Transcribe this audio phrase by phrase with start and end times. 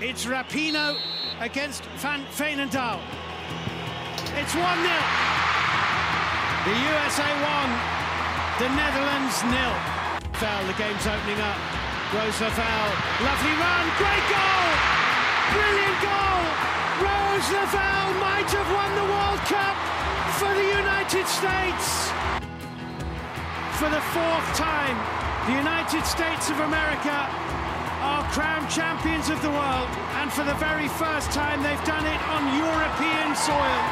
[0.00, 0.98] It's Rapinoe
[1.38, 2.98] against Van Veenendaal.
[4.34, 4.90] It's 1 0.
[6.66, 7.68] The USA won,
[8.58, 9.74] the Netherlands nil.
[10.34, 11.54] Foul, the game's opening up.
[12.10, 12.90] Rose Lavelle,
[13.22, 14.66] lovely run, great goal!
[15.54, 16.42] Brilliant goal!
[17.06, 19.78] Rose Lavelle might have won the World Cup
[20.42, 22.10] for the United States.
[23.78, 24.98] For the fourth time,
[25.46, 27.26] the United States of America
[27.98, 29.88] are crowned champions of the world,
[30.22, 33.82] and for the very first time, they've done it on European soil.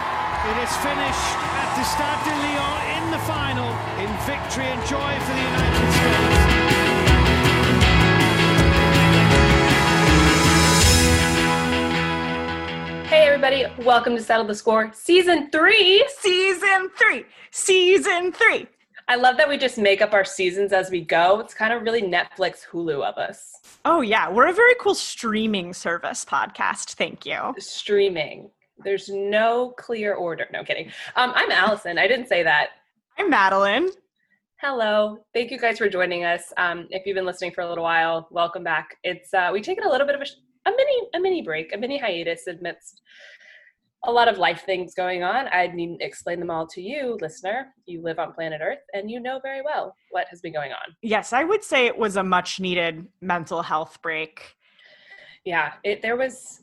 [0.47, 3.67] It is finished at the Stade de Lyon in the final
[3.99, 6.71] in victory and joy for the United States.
[13.11, 16.05] Hey, everybody, welcome to Settle the Score, Season 3.
[16.21, 17.25] Season three.
[17.51, 18.69] Season three.
[19.11, 21.41] I love that we just make up our seasons as we go.
[21.41, 23.55] It's kind of really Netflix Hulu of us.
[23.85, 24.31] Oh, yeah.
[24.31, 26.95] We're a very cool streaming service podcast.
[26.95, 27.53] Thank you.
[27.59, 28.51] Streaming.
[28.85, 30.47] There's no clear order.
[30.53, 30.93] No kidding.
[31.17, 31.99] Um, I'm Allison.
[31.99, 32.69] I didn't say that.
[33.19, 33.89] I'm Madeline.
[34.61, 35.19] Hello.
[35.35, 36.53] Thank you guys for joining us.
[36.57, 38.97] Um, if you've been listening for a little while, welcome back.
[39.03, 41.75] It's uh, we taken a little bit of a, sh- a mini a mini break,
[41.75, 43.03] a mini hiatus amidst
[44.05, 45.47] a lot of life things going on.
[45.49, 47.75] I needn't explain them all to you, listener.
[47.87, 50.97] You live on planet Earth and you know very well what has been going on.
[51.03, 54.55] Yes, I would say it was a much needed mental health break.
[55.45, 56.63] Yeah, it, there was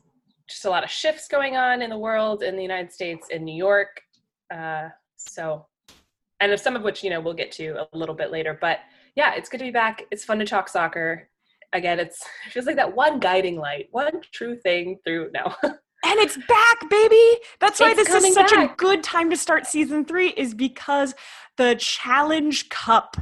[0.50, 3.44] just a lot of shifts going on in the world, in the United States, in
[3.44, 4.02] New York.
[4.54, 5.68] Uh, so,
[6.40, 8.58] and of some of which you know we'll get to a little bit later.
[8.60, 8.80] But
[9.16, 10.04] yeah, it's good to be back.
[10.10, 11.30] It's fun to talk soccer.
[11.74, 15.32] Again, it's it feels like that one guiding light, one true thing through.
[15.34, 15.54] No,
[16.06, 17.40] And it's back, baby.
[17.60, 18.74] That's why It's this is such back.
[18.74, 21.16] a good time to start season three, is because
[21.58, 23.18] the Challenge Cup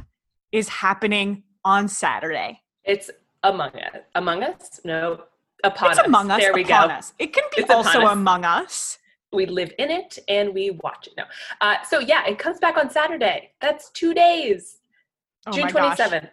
[0.52, 2.60] is happening on Saturday.
[2.84, 3.10] it's
[3.42, 3.96] among us.
[4.14, 4.80] Among us?
[4.84, 5.22] No,
[5.64, 6.06] upon it's us.
[6.06, 6.40] among us.
[6.40, 6.94] There we upon go.
[6.94, 7.14] us.
[7.18, 8.12] It can be It's upon also us.
[8.12, 8.98] among us.
[9.32, 11.14] We live in it and we watch it.
[11.16, 11.24] No,
[11.60, 13.50] uh, so yeah, it comes back on Saturday.
[13.60, 14.78] That's two days.
[15.46, 16.30] Oh June 27th gosh.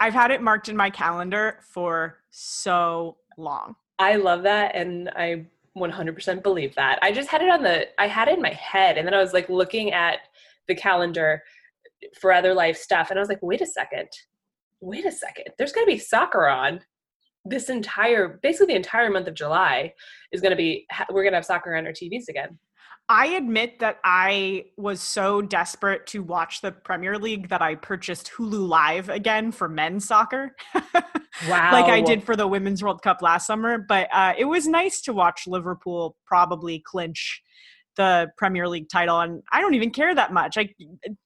[0.00, 3.76] I've had it marked in my calendar for so long.
[3.98, 6.98] I love that and I 100% believe that.
[7.02, 9.20] I just had it on the I had it in my head and then I
[9.20, 10.18] was like looking at
[10.68, 11.42] the calendar
[12.20, 14.08] for other life stuff and I was like, "Wait a second.
[14.80, 15.46] Wait a second.
[15.58, 16.80] There's going to be soccer on
[17.44, 19.94] this entire basically the entire month of July
[20.32, 22.58] is going to be we're going to have soccer on our TVs again."
[23.10, 28.30] I admit that I was so desperate to watch the Premier League that I purchased
[28.36, 30.54] Hulu Live again for men's soccer.
[30.74, 30.92] Wow.
[31.72, 33.78] like I did for the Women's World Cup last summer.
[33.78, 37.42] But uh, it was nice to watch Liverpool probably clinch
[37.96, 39.18] the Premier League title.
[39.18, 40.56] And I don't even care that much.
[40.56, 40.76] Like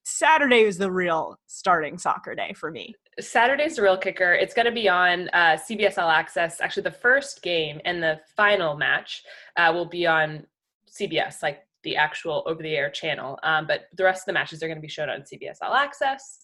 [0.03, 2.95] Saturday was the real starting soccer day for me.
[3.19, 4.33] Saturday's the real kicker.
[4.33, 6.59] It's going to be on uh, CBS All Access.
[6.61, 9.21] Actually, the first game and the final match
[9.55, 10.47] uh, will be on
[10.89, 13.39] CBS, like the actual over-the-air channel.
[13.43, 15.73] Um, but the rest of the matches are going to be shown on CBS All
[15.73, 16.39] Access,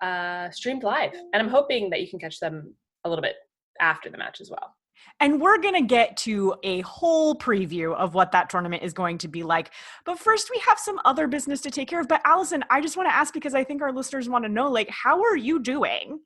[0.00, 1.14] uh, streamed live.
[1.32, 2.74] And I'm hoping that you can catch them
[3.04, 3.34] a little bit
[3.80, 4.74] after the match as well.
[5.20, 9.18] And we're going to get to a whole preview of what that tournament is going
[9.18, 9.72] to be like.
[10.04, 12.08] But first, we have some other business to take care of.
[12.08, 14.70] But Allison, I just want to ask because I think our listeners want to know
[14.70, 16.20] like, how are you doing?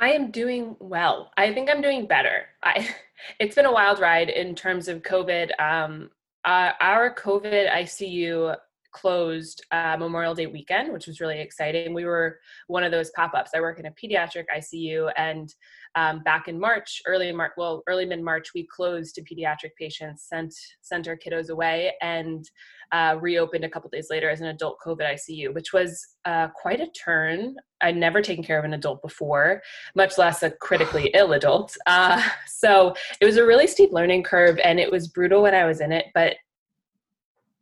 [0.00, 1.30] I am doing well.
[1.36, 2.46] I think I'm doing better.
[2.62, 2.88] I,
[3.38, 5.50] it's been a wild ride in terms of COVID.
[5.60, 6.10] Um,
[6.44, 8.56] uh, our COVID ICU
[8.92, 11.94] closed uh, Memorial Day weekend, which was really exciting.
[11.94, 13.52] We were one of those pop ups.
[13.54, 15.52] I work in a pediatric ICU, and
[15.94, 19.74] um, back in March, early in March, well, early mid March, we closed to pediatric
[19.78, 22.48] patients, sent sent our kiddos away, and
[22.92, 26.80] uh, reopened a couple days later as an adult COVID ICU, which was uh, quite
[26.80, 27.56] a turn.
[27.80, 29.62] I'd never taken care of an adult before,
[29.94, 31.76] much less a critically ill adult.
[31.86, 35.66] Uh, so it was a really steep learning curve, and it was brutal when I
[35.66, 36.06] was in it.
[36.14, 36.36] But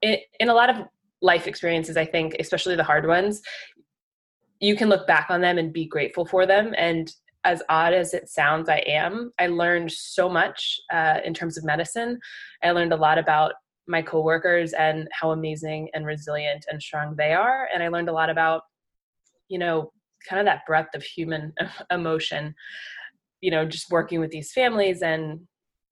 [0.02, 0.86] it, in a lot of
[1.20, 3.42] life experiences, I think, especially the hard ones,
[4.60, 6.74] you can look back on them and be grateful for them.
[6.76, 7.12] And
[7.44, 9.32] as odd as it sounds, I am.
[9.38, 12.18] I learned so much uh, in terms of medicine.
[12.62, 13.54] I learned a lot about
[13.86, 17.68] my coworkers and how amazing and resilient and strong they are.
[17.72, 18.62] And I learned a lot about,
[19.48, 19.90] you know,
[20.28, 21.52] kind of that breadth of human
[21.90, 22.54] emotion,
[23.40, 25.40] you know, just working with these families and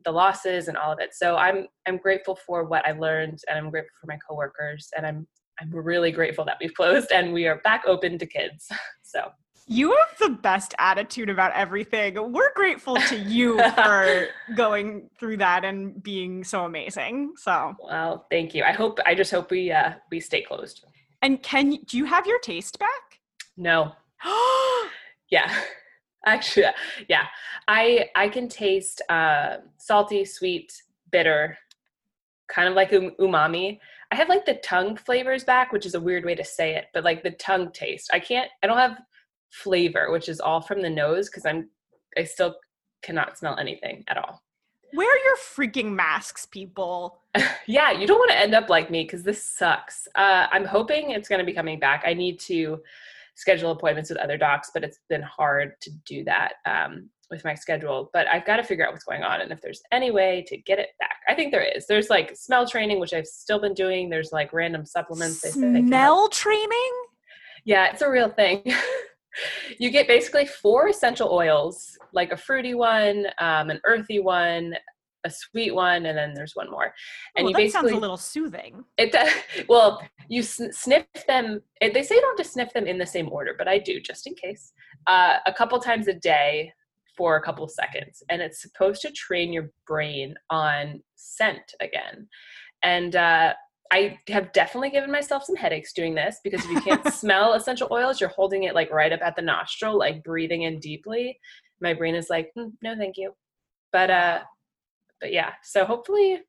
[0.05, 1.11] the losses and all of it.
[1.13, 5.07] So I'm I'm grateful for what I learned and I'm grateful for my coworkers and
[5.07, 5.27] I'm
[5.61, 8.69] I'm really grateful that we've closed and we are back open to kids.
[9.03, 9.31] So
[9.71, 12.33] You have the best attitude about everything.
[12.33, 17.35] We're grateful to you for going through that and being so amazing.
[17.37, 18.65] So, well, thank you.
[18.65, 20.85] I hope I just hope we uh we stay closed.
[21.21, 23.21] and can do you have your taste back?
[23.57, 23.93] No.
[25.31, 25.55] Yeah.
[26.25, 26.67] Actually,
[27.09, 27.27] yeah,
[27.69, 30.73] I I can taste uh, salty, sweet,
[31.13, 31.57] bitter,
[32.49, 33.79] kind of like um, umami.
[34.11, 36.87] I have like the tongue flavors back, which is a weird way to say it,
[36.95, 38.11] but like the tongue taste.
[38.13, 38.51] I can't.
[38.63, 38.99] I don't have
[39.51, 41.69] flavor, which is all from the nose because I'm.
[42.17, 42.57] I still
[43.03, 44.43] cannot smell anything at all.
[44.95, 47.21] Wear your freaking masks, people.
[47.67, 50.09] yeah, you don't want to end up like me because this sucks.
[50.15, 52.05] Uh, I'm hoping it's going to be coming back.
[52.07, 52.81] I need to
[53.35, 57.55] schedule appointments with other docs, but it's been hard to do that um, with my
[57.55, 58.11] schedule.
[58.15, 60.57] But I've got to figure out what's going on and if there's any way to
[60.57, 61.19] get it back.
[61.29, 61.87] I think there is.
[61.87, 64.09] There's like smell training, which I've still been doing.
[64.09, 65.43] There's like random supplements.
[65.43, 66.93] They smell training?
[67.65, 68.63] Yeah, it's a real thing.
[69.79, 74.75] you get basically four essential oils, like a fruity one, um, an earthy one,
[75.25, 76.95] a sweet one, and then there's one more.
[77.37, 78.85] And oh, you that basically sounds a little soothing.
[78.97, 79.31] it does.
[79.69, 81.61] Well, you sn- sniff them.
[81.81, 84.01] They say you don't have to sniff them in the same order, but I do
[84.01, 84.73] just in case.
[85.07, 86.73] Uh, a couple times a day
[87.17, 92.29] for a couple seconds, and it's supposed to train your brain on scent again.
[92.83, 93.55] And uh,
[93.91, 97.89] I have definitely given myself some headaches doing this because if you can't smell essential
[97.91, 101.39] oils, you're holding it like right up at the nostril, like breathing in deeply.
[101.81, 103.33] My brain is like, hmm, no, thank you.
[103.93, 104.41] But uh,
[105.21, 105.53] but yeah.
[105.63, 106.41] So hopefully,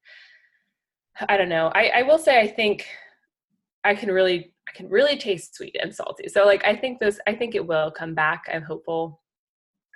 [1.28, 1.72] I don't know.
[1.74, 2.86] I I will say I think
[3.84, 6.28] I can really I can really taste sweet and salty.
[6.28, 8.44] So like I think this I think it will come back.
[8.52, 9.22] I'm hopeful.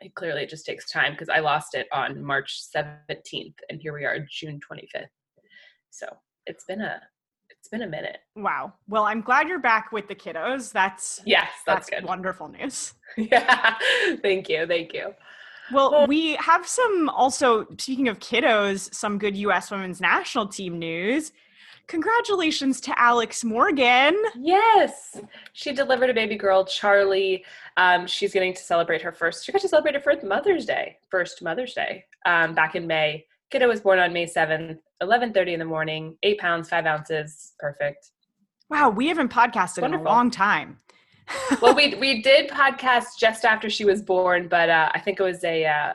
[0.01, 4.05] It clearly just takes time because I lost it on March 17th and here we
[4.05, 5.05] are June 25th.
[5.91, 6.07] So
[6.45, 7.01] it's been a
[7.73, 8.19] been a minute.
[8.35, 8.73] Wow.
[8.87, 10.71] Well, I'm glad you're back with the kiddos.
[10.71, 12.07] That's yes, that's, that's good.
[12.07, 12.93] wonderful news.
[13.17, 13.77] yeah.
[14.21, 14.67] Thank you.
[14.67, 15.15] Thank you.
[15.71, 21.31] Well, we have some also, speaking of kiddos, some good US women's national team news.
[21.87, 24.21] Congratulations to Alex Morgan.
[24.35, 25.19] Yes.
[25.53, 27.43] She delivered a baby girl, Charlie.
[27.75, 30.97] Um, she's getting to celebrate her first, she got to celebrate her first Mother's Day,
[31.09, 33.25] first Mother's Day um, back in May.
[33.49, 37.53] Kiddo was born on May 7th, 11.30 in the morning, eight pounds, five ounces.
[37.59, 38.11] Perfect.
[38.69, 40.05] Wow, we haven't podcasted Wonderful.
[40.05, 40.77] in a long time.
[41.61, 45.23] well, we we did podcast just after she was born, but uh, I think it
[45.23, 45.93] was a uh,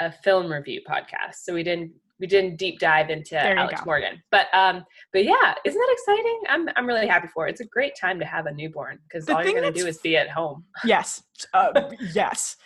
[0.00, 3.86] a film review podcast, so we didn't we didn't deep dive into Alex go.
[3.86, 4.22] Morgan.
[4.30, 6.40] But um, but yeah, isn't that exciting?
[6.48, 7.52] I'm I'm really happy for it.
[7.52, 10.16] It's a great time to have a newborn because all you're gonna do is be
[10.16, 10.64] at home.
[10.84, 11.22] Yes,
[11.54, 12.56] uh, yes.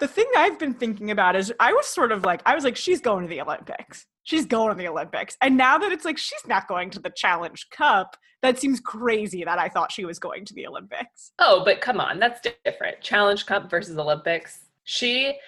[0.00, 2.76] The thing I've been thinking about is I was sort of like I was like
[2.76, 4.06] she's going to the Olympics.
[4.24, 5.36] She's going to the Olympics.
[5.40, 9.44] And now that it's like she's not going to the Challenge Cup, that seems crazy
[9.44, 11.32] that I thought she was going to the Olympics.
[11.38, 13.00] Oh, but come on, that's different.
[13.00, 14.64] Challenge Cup versus Olympics.
[14.84, 15.38] She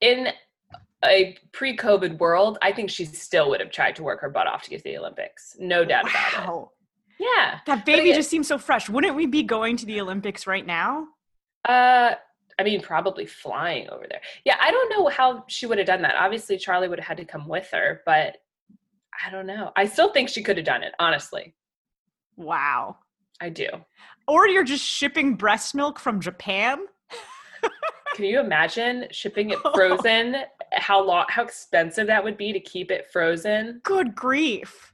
[0.00, 0.28] in
[1.04, 4.62] a pre-COVID world, I think she still would have tried to work her butt off
[4.62, 5.56] to get to the Olympics.
[5.58, 6.10] No doubt wow.
[6.34, 6.68] about it.
[7.18, 7.58] Yeah.
[7.66, 8.88] That baby just seems so fresh.
[8.88, 11.08] Wouldn't we be going to the Olympics right now?
[11.66, 12.14] Uh
[12.58, 14.20] I mean, probably flying over there.
[14.44, 16.14] Yeah, I don't know how she would have done that.
[16.16, 18.38] Obviously, Charlie would have had to come with her, but
[19.24, 19.72] I don't know.
[19.76, 21.54] I still think she could have done it, honestly.
[22.36, 22.96] Wow.
[23.40, 23.68] I do.
[24.26, 26.86] Or you're just shipping breast milk from Japan?
[28.14, 30.36] Can you imagine shipping it frozen?
[30.72, 33.80] how long how expensive that would be to keep it frozen?
[33.84, 34.92] Good grief.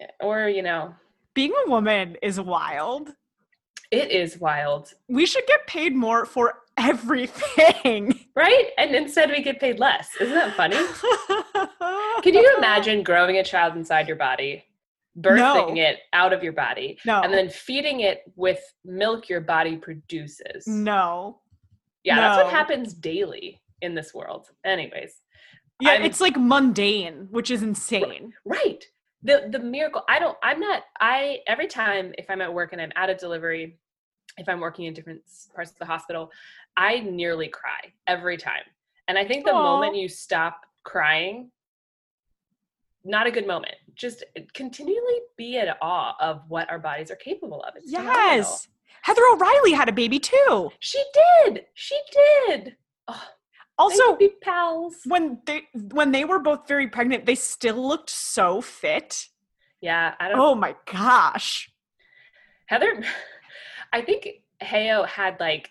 [0.00, 0.94] Eh, or, you know,
[1.34, 3.10] being a woman is wild.
[3.92, 4.94] It is wild.
[5.08, 8.18] We should get paid more for everything.
[8.34, 8.70] Right?
[8.78, 10.08] And instead we get paid less.
[10.18, 10.76] Isn't that funny?
[12.22, 14.64] Can you imagine growing a child inside your body,
[15.18, 15.82] birthing no.
[15.82, 17.20] it out of your body, no.
[17.20, 20.66] and then feeding it with milk your body produces?
[20.66, 21.40] No.
[22.04, 22.22] Yeah, no.
[22.22, 24.48] that's what happens daily in this world.
[24.64, 25.12] Anyways.
[25.82, 28.32] Yeah, I'm, it's like mundane, which is insane.
[28.46, 28.82] Right.
[29.22, 30.04] The the miracle.
[30.08, 33.18] I don't I'm not I every time if I'm at work and I'm out of
[33.18, 33.78] delivery
[34.38, 35.22] if I'm working in different
[35.54, 36.30] parts of the hospital,
[36.76, 38.62] I nearly cry every time.
[39.08, 39.62] And I think the Aww.
[39.62, 41.50] moment you stop crying,
[43.04, 43.74] not a good moment.
[43.94, 47.74] Just uh, continually be in awe of what our bodies are capable of.
[47.76, 48.68] It's yes.
[49.02, 50.70] Heather O'Reilly had a baby too.
[50.78, 51.02] She
[51.44, 51.64] did.
[51.74, 51.98] She
[52.46, 52.76] did.
[53.08, 53.22] Oh,
[53.78, 54.96] also, pals.
[55.06, 59.26] When they when they were both very pregnant, they still looked so fit.
[59.80, 60.38] Yeah, I don't.
[60.38, 61.70] Oh my gosh,
[62.66, 63.02] Heather.
[63.92, 64.28] I think
[64.62, 65.70] HAO had like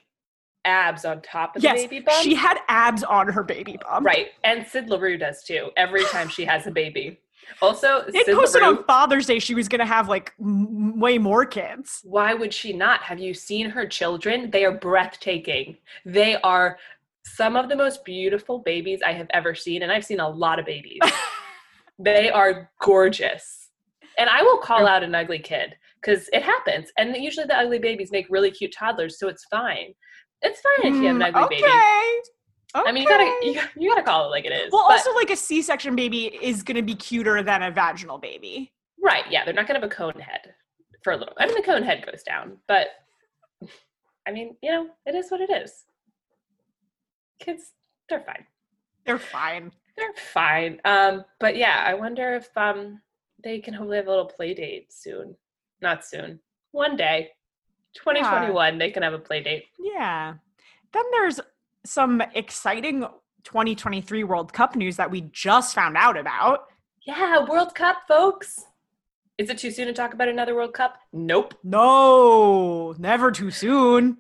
[0.65, 2.23] abs on top of yes, the baby bump.
[2.23, 4.05] She had abs on her baby bump.
[4.05, 4.29] Right.
[4.43, 7.19] And Syd Leroux does too, every time she has a baby.
[7.61, 10.99] Also, it Sid posted Leroux, on Father's Day she was going to have like m-
[10.99, 12.01] way more kids.
[12.03, 13.01] Why would she not?
[13.01, 14.51] Have you seen her children?
[14.51, 15.77] They are breathtaking.
[16.05, 16.77] They are
[17.23, 20.59] some of the most beautiful babies I have ever seen, and I've seen a lot
[20.59, 21.01] of babies.
[21.99, 23.69] they are gorgeous.
[24.17, 26.89] And I will call out an ugly kid because it happens.
[26.97, 29.93] And usually the ugly babies make really cute toddlers, so it's fine.
[30.41, 31.61] It's fine if you have an Mm, ugly okay.
[31.61, 31.73] baby.
[32.73, 32.89] Okay.
[32.89, 34.71] I mean, you gotta you, gotta- you gotta call it like it is.
[34.71, 38.71] Well, but- also like a C-section baby is gonna be cuter than a vaginal baby.
[39.03, 40.53] right, yeah, they're not gonna have a cone head
[41.03, 41.33] for a little.
[41.37, 42.87] I mean, the cone head goes down, but
[44.27, 45.83] I mean, you know, it is what it is.
[47.39, 47.73] Kids,
[48.07, 48.45] they're fine.
[49.05, 49.71] They're fine.
[49.97, 50.79] They're fine.
[50.85, 53.01] Um, but yeah, I wonder if um
[53.43, 55.35] they can hopefully have a little play date soon.
[55.81, 56.39] Not soon.
[56.71, 57.31] One day.
[57.95, 59.65] 2021, they can have a play date.
[59.79, 60.35] Yeah.
[60.93, 61.39] Then there's
[61.85, 63.01] some exciting
[63.43, 66.67] 2023 World Cup news that we just found out about.
[67.05, 68.65] Yeah, World Cup, folks.
[69.37, 70.97] Is it too soon to talk about another World Cup?
[71.11, 71.55] Nope.
[71.63, 74.17] No, never too soon.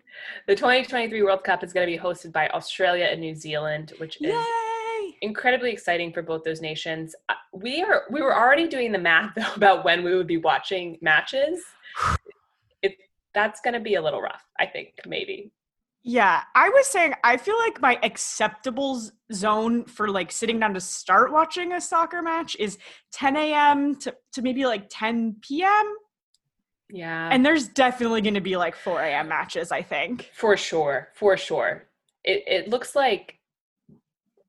[0.47, 4.15] The 2023 World Cup is going to be hosted by Australia and New Zealand, which
[4.15, 4.70] is Yay!
[5.21, 7.15] Incredibly exciting for both those nations.
[7.29, 10.37] Uh, We are we were already doing the math though about when we would be
[10.37, 11.61] watching matches.
[12.81, 12.97] It
[13.33, 15.51] that's going to be a little rough, I think, maybe.
[16.03, 18.99] Yeah, I was saying I feel like my acceptable
[19.31, 22.79] zone for like sitting down to start watching a soccer match is
[23.13, 23.95] 10 a.m.
[23.97, 25.93] to, to maybe like 10 p.m.
[26.89, 27.29] Yeah.
[27.31, 29.27] And there's definitely going to be like 4 a.m.
[29.29, 30.31] matches, I think.
[30.33, 31.87] For sure, for sure.
[32.23, 33.37] It it looks like.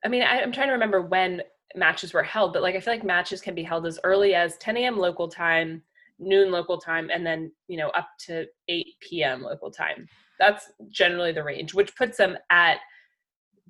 [0.04, 1.42] I mean, I, I'm trying to remember when
[1.74, 4.56] matches were held, but like I feel like matches can be held as early as
[4.58, 4.98] 10 a.m.
[4.98, 5.82] local time,
[6.18, 9.42] noon local time, and then you know up to 8 p.m.
[9.42, 10.06] local time.
[10.38, 12.78] That's generally the range, which puts them at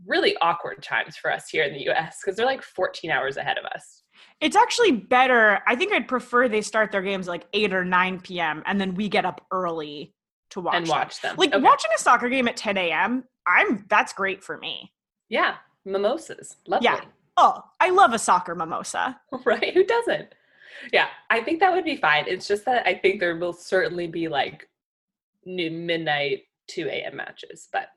[0.06, 2.18] really awkward times for us here in the U.S.
[2.22, 4.02] because they're like 14 hours ahead of us.
[4.40, 5.60] It's actually better.
[5.66, 8.62] I think I'd prefer they start their games like 8 or 9 p.m.
[8.66, 10.14] and then we get up early
[10.50, 10.90] to watch and them.
[10.90, 11.36] watch them.
[11.36, 11.62] Like Okay.
[11.62, 13.24] watching a soccer game at 10 a.m.
[13.46, 14.92] I'm that's great for me.
[15.28, 16.84] yeah, mimosas, lovely.
[16.86, 17.00] Yeah.
[17.36, 19.18] Oh, I love a soccer mimosa.
[19.44, 19.72] right?
[19.74, 20.34] Who doesn't?
[20.92, 22.24] Yeah, I think that would be fine.
[22.26, 24.68] It's just that I think there will certainly be like
[25.44, 27.16] new midnight 2 a.m.
[27.16, 27.68] matches.
[27.72, 27.88] But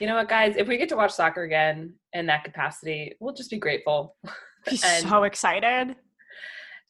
[0.00, 0.56] you know what, guys?
[0.56, 4.16] If we get to watch soccer again in that capacity, we'll just be grateful.
[4.66, 5.96] Be And- so excited.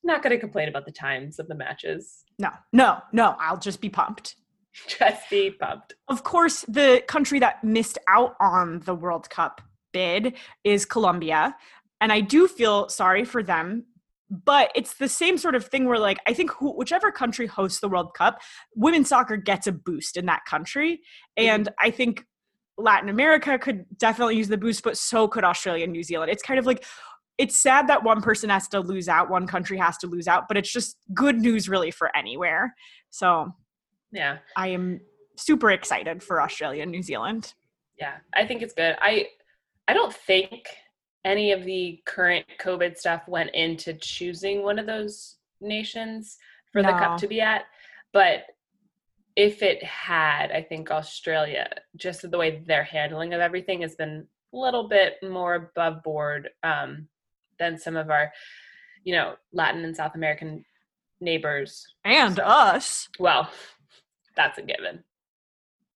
[0.03, 2.25] Not going to complain about the times of the matches.
[2.39, 3.37] No, no, no.
[3.39, 4.35] I'll just be pumped.
[4.89, 5.95] Just be pumped.
[6.09, 9.61] Of course, the country that missed out on the World Cup
[9.93, 11.57] bid is Colombia.
[12.01, 13.87] And I do feel sorry for them.
[14.31, 17.81] But it's the same sort of thing where, like, I think who, whichever country hosts
[17.81, 18.41] the World Cup,
[18.77, 21.01] women's soccer gets a boost in that country.
[21.39, 21.49] Mm-hmm.
[21.49, 22.25] And I think
[22.79, 26.31] Latin America could definitely use the boost, but so could Australia and New Zealand.
[26.31, 26.85] It's kind of like,
[27.39, 30.47] it's sad that one person has to lose out, one country has to lose out,
[30.47, 32.75] but it's just good news, really, for anywhere.
[33.11, 33.53] So
[34.13, 34.39] Yeah.
[34.57, 35.01] I am
[35.37, 37.55] super excited for Australia and New Zealand.
[37.99, 39.27] yeah i think it's good i
[39.91, 40.69] i don't think
[41.25, 46.39] any of the current covid stuff went into choosing one of those nations
[46.73, 47.65] for the cup to be at
[48.13, 48.45] but
[49.37, 54.27] if it had i think australia just the way their handling of everything has been
[54.53, 57.07] a little bit more above board um,
[57.59, 58.33] than some of our
[59.05, 60.65] you know latin and south american
[61.21, 61.87] neighbors.
[62.05, 63.09] And So- us.
[63.19, 63.51] well
[64.37, 65.05] that's a given.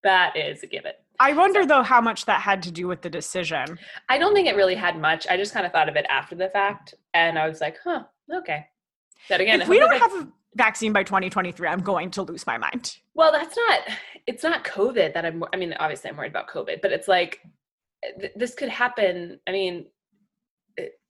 [0.02, 3.10] That is a given I wonder though how much that had to do with the
[3.10, 3.78] decision.
[4.08, 5.26] I don't think it really had much.
[5.28, 8.04] I just kind of thought of it after the fact, and I was like, "Huh,
[8.32, 8.66] okay."
[9.28, 12.58] That again, if we don't have a vaccine by 2023, I'm going to lose my
[12.58, 12.98] mind.
[13.14, 13.80] well, that's not.
[14.26, 15.44] It's not COVID that I'm.
[15.52, 17.40] I mean, obviously, I'm worried about COVID, but it's like
[18.20, 19.40] th- this could happen.
[19.46, 19.86] I mean,
[20.76, 21.00] it,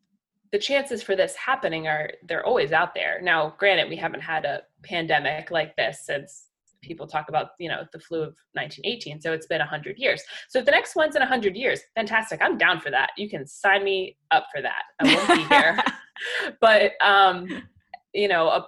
[0.53, 3.21] the chances for this happening are they're always out there.
[3.23, 6.47] Now, granted, we haven't had a pandemic like this since
[6.85, 10.23] people talk about you know the flu of 1918 so it's been 100 years.
[10.49, 13.11] So if the next one's in 100 years fantastic i'm down for that.
[13.17, 14.83] You can sign me up for that.
[15.01, 15.83] I won't be here.
[16.61, 17.65] But um
[18.13, 18.67] you know a,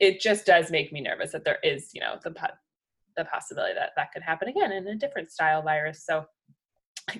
[0.00, 2.34] it just does make me nervous that there is you know the
[3.16, 6.04] the possibility that that could happen again in a different style virus.
[6.04, 6.26] So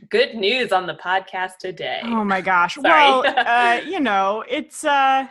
[0.09, 2.01] good news on the podcast today.
[2.05, 2.79] Oh my gosh.
[2.83, 5.29] Well, uh, you know, it's uh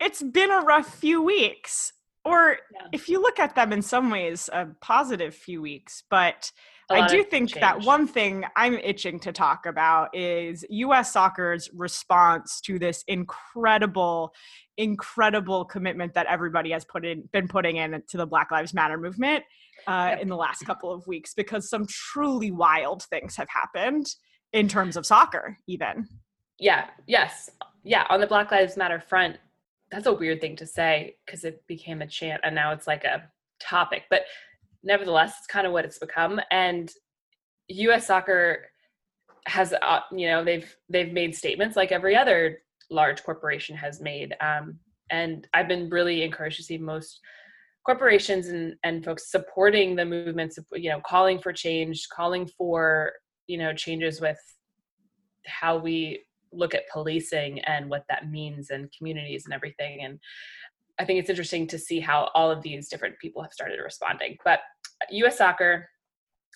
[0.00, 1.92] it's been a rough few weeks.
[2.28, 2.86] Or Yeah.
[2.92, 6.52] if you look at them in some ways, a positive few weeks, but
[6.90, 12.60] I do think that one thing I'm itching to talk about is US soccer's response
[12.62, 14.32] to this incredible,
[14.78, 18.96] incredible commitment that everybody has put in, been putting in to the Black Lives Matter
[18.96, 19.44] movement
[19.86, 20.20] uh, Yep.
[20.22, 24.06] in the last couple of weeks, because some truly wild things have happened
[24.52, 26.06] in terms of soccer, even.
[26.58, 27.50] yeah yes
[27.84, 29.36] yeah on the black lives matter front
[29.90, 33.04] that's a weird thing to say because it became a chant and now it's like
[33.04, 33.22] a
[33.60, 34.22] topic but
[34.82, 36.92] nevertheless it's kind of what it's become and
[37.70, 38.66] us soccer
[39.46, 42.58] has uh, you know they've they've made statements like every other
[42.90, 44.78] large corporation has made um,
[45.10, 47.20] and i've been really encouraged to see most
[47.88, 53.12] corporations and, and folks supporting the movements, you know, calling for change, calling for,
[53.46, 54.38] you know, changes with
[55.46, 60.02] how we look at policing and what that means and communities and everything.
[60.02, 60.18] And
[60.98, 64.36] I think it's interesting to see how all of these different people have started responding.
[64.44, 64.60] But
[65.10, 65.88] US soccer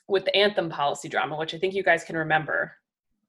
[0.08, 2.72] with the anthem policy drama, which I think you guys can remember.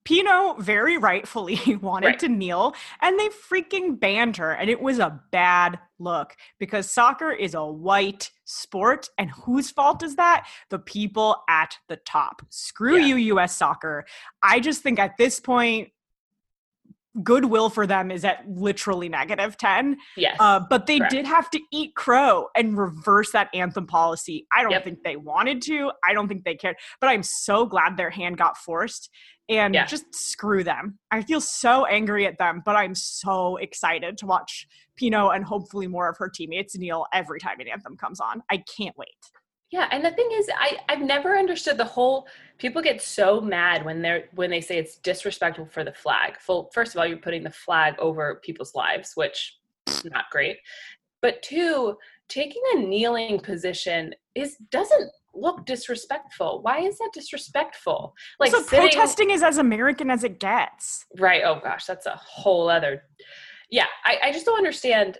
[0.05, 2.19] Pino very rightfully wanted right.
[2.19, 4.51] to kneel and they freaking banned her.
[4.51, 9.07] And it was a bad look because soccer is a white sport.
[9.17, 10.47] And whose fault is that?
[10.69, 12.41] The people at the top.
[12.49, 13.15] Screw yeah.
[13.15, 14.05] you, US soccer.
[14.41, 15.89] I just think at this point,
[17.21, 19.97] goodwill for them is at literally negative 10.
[20.17, 20.37] Yes.
[20.39, 21.11] Uh, but they correct.
[21.11, 24.47] did have to eat crow and reverse that anthem policy.
[24.55, 24.83] I don't yep.
[24.83, 25.91] think they wanted to.
[26.07, 26.77] I don't think they cared.
[26.99, 29.09] But I'm so glad their hand got forced
[29.49, 29.85] and yeah.
[29.85, 30.97] just screw them.
[31.11, 35.87] I feel so angry at them, but I'm so excited to watch Pino and hopefully
[35.87, 38.41] more of her teammates kneel every time an anthem comes on.
[38.49, 39.09] I can't wait.
[39.73, 42.27] Yeah, and the thing is, I I've never understood the whole.
[42.59, 46.39] People get so mad when they're when they say it's disrespectful for the flag.
[46.39, 50.57] Full, first of all, you're putting the flag over people's lives, which is not great.
[51.23, 51.97] But two,
[52.29, 56.61] taking a kneeling position is doesn't look disrespectful.
[56.61, 58.13] Why is that disrespectful?
[58.39, 61.03] Like so sitting, protesting is as American as it gets.
[61.17, 61.41] Right.
[61.43, 63.05] Oh gosh, that's a whole other.
[63.71, 65.17] Yeah, I, I just don't understand.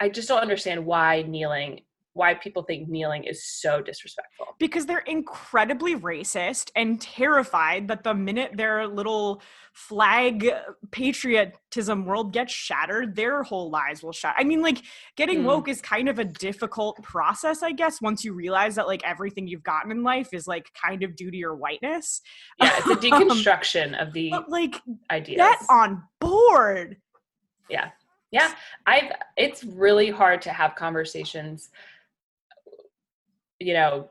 [0.00, 1.82] I just don't understand why kneeling
[2.18, 4.48] why people think kneeling is so disrespectful.
[4.58, 9.40] Because they're incredibly racist and terrified that the minute their little
[9.72, 10.50] flag
[10.90, 14.34] patriotism world gets shattered, their whole lives will shatter.
[14.36, 14.82] I mean, like
[15.16, 15.44] getting mm.
[15.44, 19.46] woke is kind of a difficult process, I guess, once you realize that like everything
[19.46, 22.20] you've gotten in life is like kind of due to your whiteness.
[22.60, 24.74] Yeah, it's a deconstruction um, of the like
[25.10, 25.36] ideas.
[25.36, 26.96] Get on board.
[27.70, 27.90] Yeah.
[28.32, 28.52] Yeah.
[28.86, 31.70] I've it's really hard to have conversations
[33.58, 34.08] you know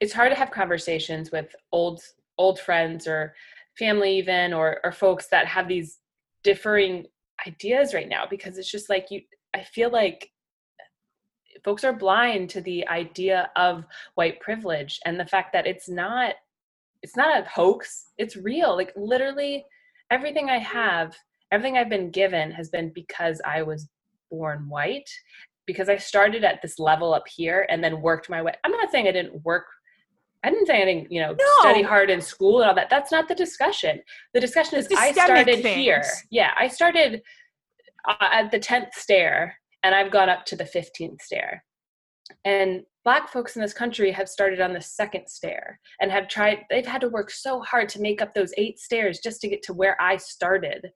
[0.00, 2.02] it's hard to have conversations with old
[2.38, 3.34] old friends or
[3.78, 5.98] family even or or folks that have these
[6.42, 7.06] differing
[7.46, 9.20] ideas right now because it's just like you
[9.54, 10.30] i feel like
[11.64, 16.34] folks are blind to the idea of white privilege and the fact that it's not
[17.02, 18.76] it's not a hoax it's real.
[18.76, 19.64] Like literally
[20.10, 21.14] everything i have
[21.50, 23.88] everything i've been given has been because i was
[24.30, 25.08] born white
[25.72, 28.52] because I started at this level up here and then worked my way.
[28.64, 29.64] I'm not saying I didn't work.
[30.44, 31.46] I didn't say I didn't, you know, no.
[31.60, 32.90] study hard in school and all that.
[32.90, 34.00] That's not the discussion.
[34.34, 35.76] The discussion is I started things.
[35.76, 36.02] here.
[36.30, 37.22] Yeah, I started
[38.08, 41.64] uh, at the 10th stair and I've gone up to the 15th stair.
[42.44, 46.60] And black folks in this country have started on the second stair and have tried
[46.70, 49.62] they've had to work so hard to make up those eight stairs just to get
[49.64, 50.90] to where I started.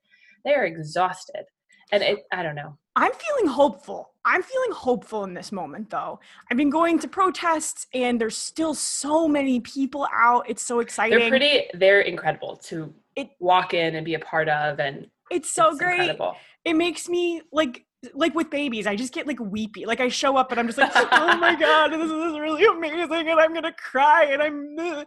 [0.45, 1.45] They are exhausted.
[1.93, 2.79] And it I don't know.
[2.97, 4.11] I'm feeling hopeful.
[4.25, 6.19] I'm feeling hopeful in this moment, though.
[6.51, 10.49] I've been going to protests, and there's still so many people out.
[10.49, 11.19] It's so exciting.
[11.19, 11.67] They're pretty.
[11.75, 15.79] They're incredible to it, walk in and be a part of, and it's so it's
[15.79, 16.01] great.
[16.01, 16.37] Incredible.
[16.65, 19.87] It makes me like like with babies, I just get like weepy.
[19.87, 23.29] Like I show up and I'm just like, oh my god, this is really amazing,
[23.29, 25.05] and I'm gonna cry, and I'm.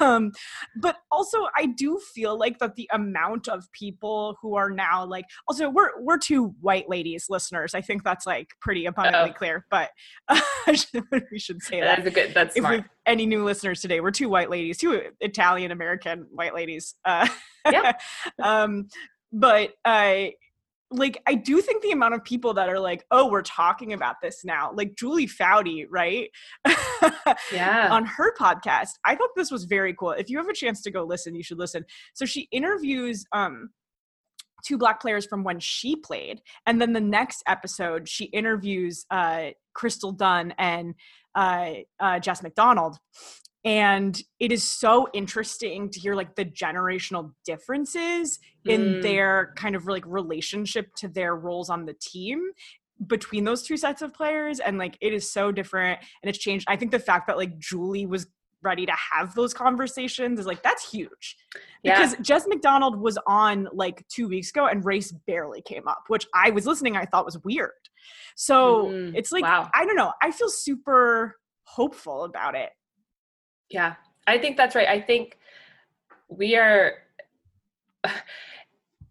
[0.00, 0.32] Um,
[0.76, 5.26] but also, I do feel like that the amount of people who are now like,
[5.46, 7.74] also we're we're two white ladies listeners.
[7.74, 9.38] I think that's like pretty abundantly Uh-oh.
[9.38, 9.66] clear.
[9.70, 9.90] But
[10.28, 10.40] uh,
[11.30, 11.96] we should say that.
[11.96, 12.34] That's a good.
[12.34, 12.84] That's if smart.
[13.06, 14.00] Any new listeners today?
[14.00, 16.94] We're two white ladies, two Italian American white ladies.
[17.04, 17.28] Uh,
[17.70, 17.92] yeah.
[18.42, 18.88] um,
[19.32, 20.34] but I.
[20.34, 20.41] Uh,
[20.92, 24.16] like I do think the amount of people that are like, oh, we're talking about
[24.22, 26.30] this now, like Julie Foudy, right?
[27.52, 27.88] yeah.
[27.90, 28.90] On her podcast.
[29.04, 30.12] I thought this was very cool.
[30.12, 31.84] If you have a chance to go listen, you should listen.
[32.14, 33.70] So she interviews um
[34.64, 36.40] two black players from when she played.
[36.66, 40.94] And then the next episode, she interviews uh Crystal Dunn and
[41.34, 42.98] uh, uh Jess McDonald
[43.64, 48.72] and it is so interesting to hear like the generational differences mm.
[48.72, 52.50] in their kind of like relationship to their roles on the team
[53.06, 56.64] between those two sets of players and like it is so different and it's changed
[56.68, 58.26] i think the fact that like julie was
[58.62, 61.36] ready to have those conversations is like that's huge
[61.82, 61.96] yeah.
[61.96, 66.26] because jess mcdonald was on like two weeks ago and race barely came up which
[66.32, 67.70] i was listening i thought was weird
[68.36, 69.68] so mm, it's like wow.
[69.74, 72.70] i don't know i feel super hopeful about it
[73.72, 73.94] yeah,
[74.26, 74.88] I think that's right.
[74.88, 75.38] I think
[76.28, 76.92] we are,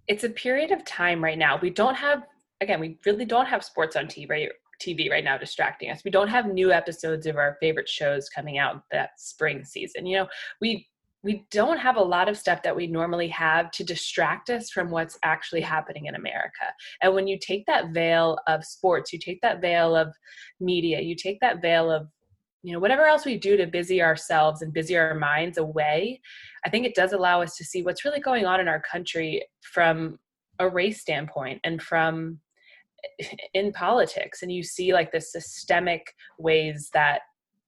[0.08, 1.60] it's a period of time right now.
[1.62, 2.24] We don't have,
[2.62, 4.50] again, we really don't have sports on TV, right?
[4.82, 6.04] TV right now distracting us.
[6.04, 10.08] We don't have new episodes of our favorite shows coming out that spring season.
[10.08, 10.28] You know,
[10.60, 10.88] we
[11.24, 14.89] we don't have a lot of stuff that we normally have to distract us from
[14.89, 16.74] what's actually happening in America.
[17.04, 20.15] And when you take that veil of sports, you take that veil of
[20.60, 22.08] media, you take that veil of
[22.63, 26.21] you know whatever else we do to busy ourselves and busy our minds away
[26.65, 29.43] i think it does allow us to see what's really going on in our country
[29.62, 30.19] from
[30.60, 32.39] a race standpoint and from
[33.54, 34.41] in politics.
[34.41, 37.21] And you see like the systemic ways that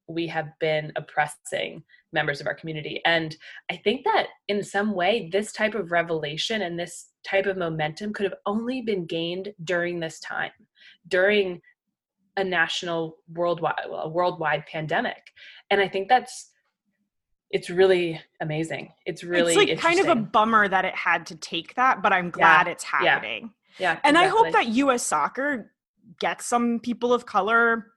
[0.08, 3.02] we have been oppressing members of our community.
[3.06, 3.36] And
[3.72, 8.14] i think that in some way this type of revelation and this type of momentum
[8.14, 10.52] could have only been gained during this time
[11.08, 11.62] during
[12.38, 15.32] a national worldwide well, a worldwide pandemic.
[15.70, 16.50] And i think that's
[17.52, 18.92] it's really amazing.
[19.06, 22.12] It's really it's like kind of a bummer that it had to take that but
[22.12, 22.72] i'm glad yeah.
[22.72, 23.52] it's happening.
[23.78, 24.26] Yeah, yeah and exactly.
[24.26, 25.72] i hope that us soccer
[26.20, 27.88] gets some people of color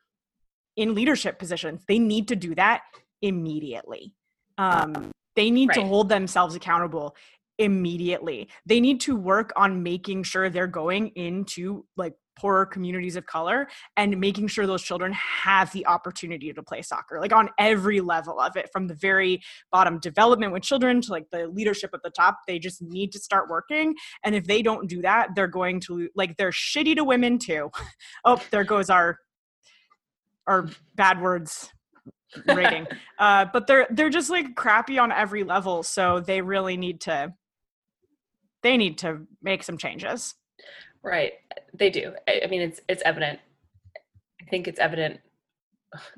[0.76, 1.82] in leadership positions.
[1.88, 2.82] They need to do that
[3.22, 4.12] immediately.
[4.58, 5.80] Um, they need right.
[5.80, 7.16] to hold themselves accountable
[7.58, 8.48] immediately.
[8.64, 13.66] They need to work on making sure they're going into like poorer communities of color
[13.96, 18.38] and making sure those children have the opportunity to play soccer like on every level
[18.38, 19.40] of it from the very
[19.72, 22.38] bottom development with children to like the leadership at the top.
[22.46, 26.08] They just need to start working and if they don't do that they're going to
[26.14, 27.70] like they're shitty to women too.
[28.24, 29.18] Oh there goes our
[30.46, 31.70] our bad words
[32.46, 32.86] rating.
[33.18, 37.32] Uh but they're they're just like crappy on every level so they really need to
[38.62, 40.34] they need to make some changes
[41.06, 41.34] Right.
[41.72, 42.14] They do.
[42.28, 43.38] I mean, it's it's evident.
[44.42, 45.20] I think it's evident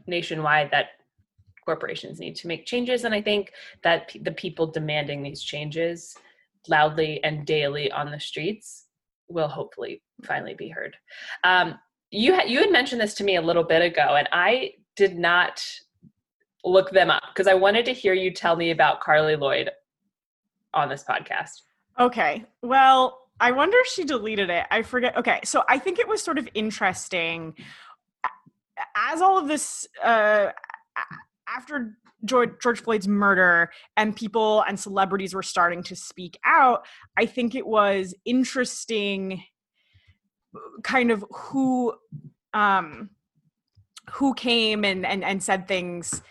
[0.07, 0.87] nationwide that
[1.67, 3.53] corporations need to make changes, and I think
[3.85, 6.17] that the people demanding these changes
[6.69, 8.87] loudly and daily on the streets
[9.29, 10.97] will hopefully finally be heard.
[11.45, 11.79] Um,
[12.11, 15.63] you you had mentioned this to me a little bit ago, and I did not
[16.65, 19.69] look them up because I wanted to hear you tell me about Carli Lloyd
[20.73, 21.61] on this podcast.
[21.99, 22.45] Okay.
[22.63, 24.67] Well, I wonder if she deleted it.
[24.71, 25.17] I forget.
[25.17, 27.55] Okay, so I think it was sort of interesting
[28.97, 30.49] as all of this uh,
[31.49, 36.85] after George, Floyd's murder and people and celebrities were starting to speak out.
[37.17, 39.45] I think it was interesting,
[40.83, 41.95] kind of who
[42.55, 43.11] um,
[44.13, 46.23] who came and and and said things.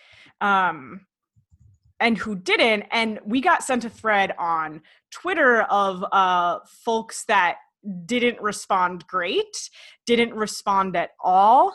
[0.42, 1.06] Um,
[2.00, 2.86] and who didn't.
[2.92, 4.82] And we got sent a thread on
[5.12, 7.58] Twitter of uh, folks that
[8.06, 9.70] didn't respond great,
[10.06, 11.74] didn't respond at all.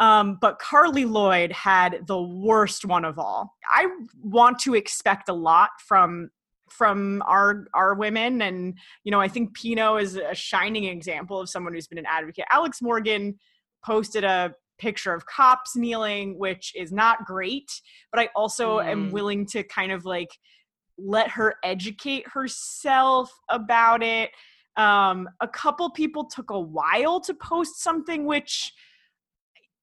[0.00, 3.54] Um, but Carli Lloyd had the worst one of all.
[3.72, 3.86] I
[4.22, 6.30] want to expect a lot from
[6.70, 11.48] from our our women and you know i think pino is a shining example of
[11.48, 13.38] someone who's been an advocate alex morgan
[13.84, 17.80] posted a picture of cops kneeling, which is not great.
[18.12, 18.86] But I also mm.
[18.86, 20.30] am willing to kind of like
[20.98, 24.30] let her educate herself about it.
[24.76, 28.72] Um, a couple people took a while to post something, which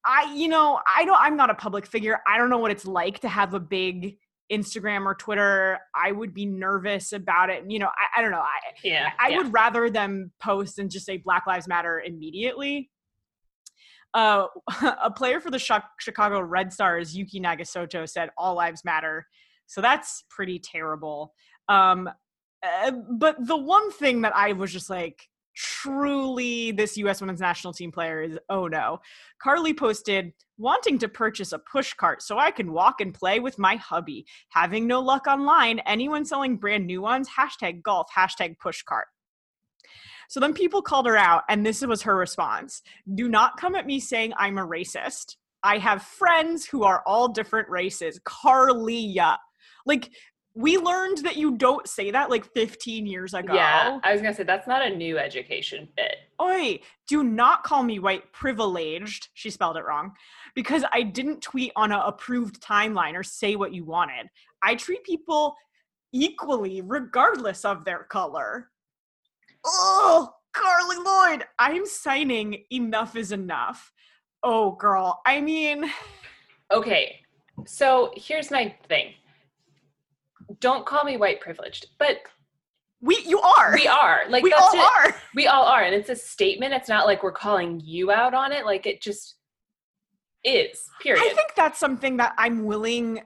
[0.06, 2.19] I, you know, I don't, I'm not a public figure.
[2.27, 4.17] I don't know what it's like to have a big
[4.51, 5.80] Instagram or Twitter.
[5.95, 7.63] I would be nervous about it.
[7.67, 8.39] You know, I, I don't know.
[8.39, 9.38] I, yeah, I, yeah.
[9.38, 12.90] would rather them post and just say Black Lives Matter immediately
[14.13, 14.47] uh,
[15.04, 19.28] a player for the Chicago Red Stars, Yuki Nagasato, said all lives matter.
[19.67, 21.34] So that's pretty terrible.
[21.69, 22.10] Um,
[22.63, 27.21] uh, but the one thing that I was just like, truly, this U.S.
[27.21, 29.00] women's national team player is oh no.
[29.43, 33.58] Carli posted, wanting to purchase a push cart so I can walk and play with
[33.58, 34.26] my hubby.
[34.50, 39.08] Having no luck online, anyone selling brand new ones, hashtag golf, hashtag push cart.
[40.32, 42.84] So then people called her out, and this was her response
[43.15, 45.36] Do not come at me saying I'm a racist.
[45.62, 48.17] I have friends who are all different races.
[48.24, 49.36] Carlia.
[49.86, 50.10] Like,
[50.56, 53.54] we learned that you don't say that like 15 years ago.
[53.54, 56.15] Yeah, I was gonna say that's not a new education bit.
[56.41, 59.28] Oi, do not call me white privileged.
[59.34, 60.13] She spelled it wrong
[60.56, 64.30] because I didn't tweet on a approved timeline or say what you wanted.
[64.63, 65.58] I treat people
[66.13, 68.70] equally regardless of their color
[69.65, 73.91] oh, Carli Lloyd, I'm signing Enough is Enough.
[74.43, 75.21] Oh, girl.
[75.26, 75.89] I mean,
[76.71, 77.19] okay.
[77.65, 79.13] So here's my thing.
[80.60, 82.17] Don't call me white privileged, but
[83.02, 83.74] we you are.
[83.74, 84.21] We are.
[84.30, 84.80] Like we all it.
[84.80, 85.15] are.
[85.34, 86.74] We all are, and it's a statement.
[86.74, 88.65] It's not like we're calling you out on it.
[88.65, 89.36] Like it just
[90.43, 90.84] is.
[91.02, 91.21] Period.
[91.24, 93.21] I think that's something that I'm willing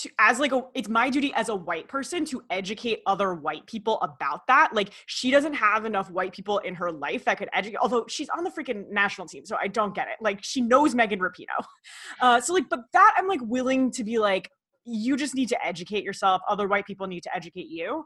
[0.00, 3.66] to, as like a it's my duty as a white person to educate other white
[3.66, 7.48] people about that like she doesn't have enough white people in her life that could
[7.52, 10.60] educate although she's on the freaking national team so i don't get it like she
[10.60, 11.64] knows megan rapinoe
[12.20, 14.48] uh so like but that i'm like willing to be like
[14.84, 16.42] you just need to educate yourself.
[16.48, 18.04] Other white people need to educate you.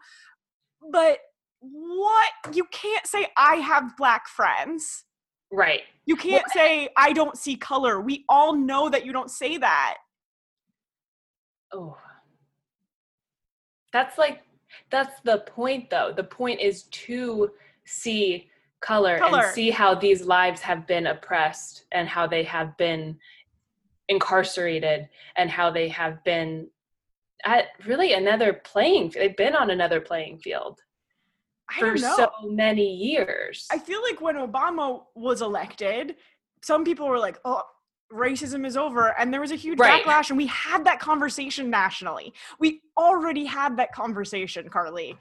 [0.92, 1.18] But
[1.60, 2.30] what?
[2.52, 5.04] You can't say I have black friends.
[5.50, 5.82] Right.
[6.06, 8.00] You can't well, say I don't see color.
[8.00, 9.96] We all know that you don't say that.
[11.72, 11.96] Oh.
[13.92, 14.42] That's like
[14.90, 16.12] that's the point though.
[16.14, 17.50] The point is to
[17.84, 18.50] see
[18.80, 23.18] color, color, and see how these lives have been oppressed and how they have been
[24.08, 26.68] incarcerated and how they have been
[27.44, 30.80] at really another playing they've been on another playing field
[31.78, 33.66] for so many years.
[33.70, 36.16] I feel like when Obama was elected,
[36.62, 37.62] some people were like, "Oh,
[38.12, 40.04] racism is over," and there was a huge right.
[40.04, 42.32] backlash, and we had that conversation nationally.
[42.58, 45.16] We already had that conversation, Carli.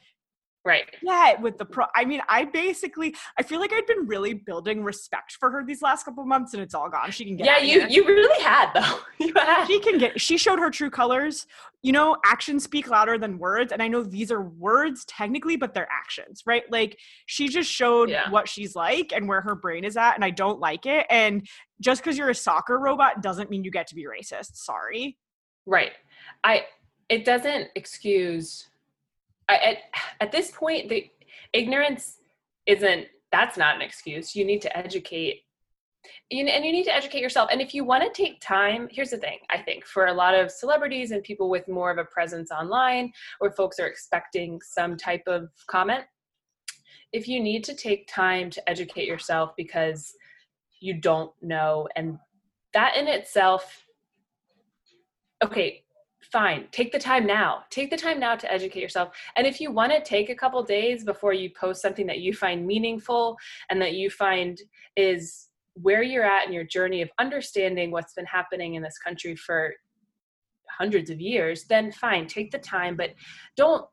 [0.67, 0.83] Right.
[1.01, 1.85] Yeah, with the pro.
[1.95, 5.81] I mean, I basically, I feel like I'd been really building respect for her these
[5.81, 7.09] last couple months, and it's all gone.
[7.11, 7.45] She can get.
[7.45, 8.99] Yeah, you you really had though.
[9.25, 9.65] You had.
[9.65, 10.19] She can get.
[10.19, 11.47] She showed her true colors.
[11.83, 15.73] You know, actions speak louder than words, and I know these are words technically, but
[15.73, 16.63] they're actions, right?
[16.69, 18.29] Like she just showed yeah.
[18.29, 21.05] what she's like and where her brain is at, and I don't like it.
[21.09, 21.47] And
[21.79, 24.57] just because you're a soccer robot doesn't mean you get to be racist.
[24.57, 25.17] Sorry.
[25.65, 25.93] Right.
[26.43, 26.65] I.
[27.07, 28.67] It doesn't excuse
[29.55, 29.77] at,
[30.19, 31.09] at this point the
[31.53, 32.17] ignorance
[32.65, 34.35] isn't that's not an excuse.
[34.35, 35.41] You need to educate.
[36.29, 37.49] You, and you need to educate yourself.
[37.51, 40.33] And if you want to take time here's the thing i think for a lot
[40.33, 44.95] of celebrities and people with more of a presence online where folks are expecting some
[44.95, 46.05] type of comment
[47.11, 50.13] if you need to take time to educate yourself because
[50.79, 52.17] you don't know and
[52.73, 53.85] that in itself
[55.43, 55.83] okay
[56.31, 59.15] fine take the time now take the time now to educate yourself.
[59.35, 62.33] And if you want to take a couple days before you post something that you
[62.33, 63.37] find meaningful
[63.69, 64.59] and that you find
[64.95, 69.35] is where you're at in your journey of understanding what's been happening in this country
[69.35, 69.73] for
[70.69, 73.11] hundreds of years then fine take the time but
[73.55, 73.85] don't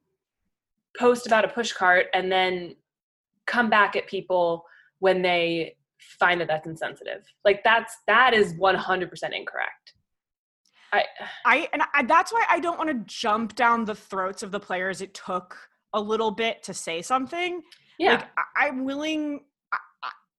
[0.99, 2.75] post about a push cart and then
[3.47, 4.65] come back at people
[5.01, 5.77] when they
[6.19, 7.25] find that that's insensitive.
[7.45, 9.94] Like that's that is 100% incorrect
[10.95, 11.05] I,
[11.45, 14.61] I and I, that's why I don't want to jump down the throats of the
[14.61, 15.01] players.
[15.01, 15.57] It took
[15.93, 17.63] a little bit to say something.
[17.99, 18.27] Yeah, like,
[18.57, 19.45] I, am willing.
[19.73, 19.79] I,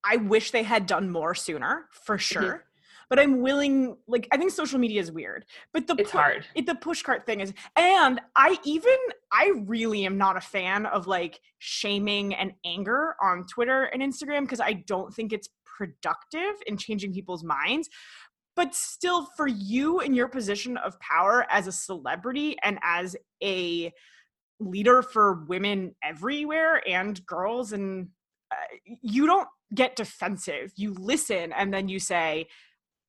[0.03, 2.21] I, wish they had done more sooner, for mm-hmm.
[2.21, 2.41] sure.
[2.41, 2.59] Mm-hmm.
[3.07, 3.97] But I'm willing.
[4.07, 6.45] Like, I think social media is weird, but the it's pu- hard.
[6.55, 8.97] It, the push cart thing is, and I even
[9.31, 14.41] I really am not a fan of like shaming and anger on Twitter and Instagram
[14.41, 17.89] because I don't think it's productive in changing people's minds
[18.55, 23.91] but still for you in your position of power as a celebrity and as a
[24.59, 28.07] leader for women everywhere and girls and
[28.51, 28.55] uh,
[29.01, 30.71] you don't get defensive.
[30.77, 32.47] You listen and then you say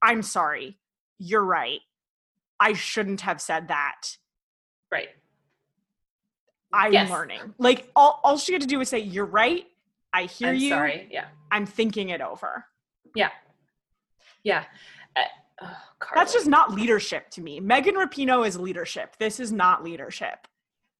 [0.02, 0.78] i'm sorry.
[1.18, 1.80] You're right.
[2.60, 4.16] I shouldn't have said that.
[4.90, 5.08] Right.
[6.72, 7.10] I'm yes.
[7.10, 7.54] learning.
[7.58, 9.64] Like all, all she had to do was say you're right.
[10.12, 10.70] I hear I'm you.
[10.70, 11.08] sorry.
[11.10, 11.26] Yeah.
[11.50, 12.64] I'm thinking it over.
[13.14, 13.30] Yeah.
[14.42, 14.64] Yeah
[15.62, 15.74] Oh,
[16.14, 17.60] That's just not leadership to me.
[17.60, 19.16] Megan Rapinoe is leadership.
[19.18, 20.46] This is not leadership.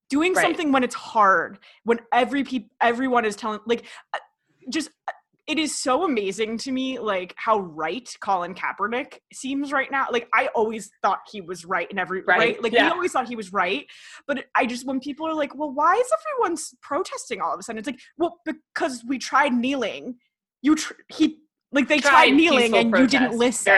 [0.09, 0.43] Doing right.
[0.43, 4.19] something when it's hard, when every pe- everyone is telling, like, uh,
[4.71, 5.13] just uh,
[5.47, 10.07] it is so amazing to me, like how right Colin Kaepernick seems right now.
[10.11, 12.63] Like I always thought he was right in every right, right?
[12.63, 12.87] like yeah.
[12.87, 13.87] we always thought he was right.
[14.27, 17.63] But I just when people are like, well, why is everyone protesting all of a
[17.63, 17.79] sudden?
[17.79, 20.17] It's like, well, because we tried kneeling.
[20.63, 21.39] You tr- he
[21.77, 23.73] like they tried, tried kneeling and you didn't listen,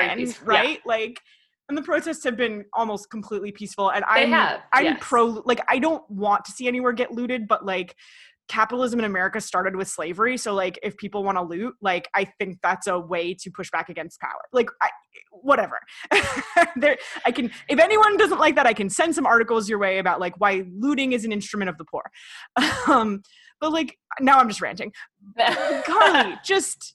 [0.44, 0.70] right?
[0.70, 0.76] Yeah.
[0.86, 1.20] Like
[1.68, 4.98] and the protests have been almost completely peaceful and I'm have, I'm yes.
[5.00, 7.94] pro like I don't want to see anywhere get looted, but like
[8.48, 10.38] capitalism in America started with slavery.
[10.38, 13.70] So like if people want to loot, like I think that's a way to push
[13.70, 14.40] back against power.
[14.52, 14.88] Like I
[15.30, 15.78] whatever.
[16.76, 19.98] there I can if anyone doesn't like that, I can send some articles your way
[19.98, 22.02] about like why looting is an instrument of the poor.
[22.86, 23.22] um
[23.60, 24.92] but like now I'm just ranting.
[25.38, 26.94] Carli, just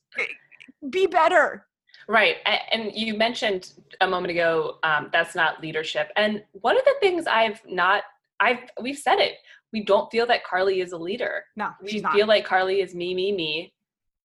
[0.89, 1.65] be better.
[2.07, 6.95] Right and you mentioned a moment ago um, that's not leadership and one of the
[6.99, 8.03] things i've not
[8.41, 9.35] i've we've said it
[9.71, 11.43] we don't feel that carli is a leader.
[11.55, 13.73] No we feel like carli is me me me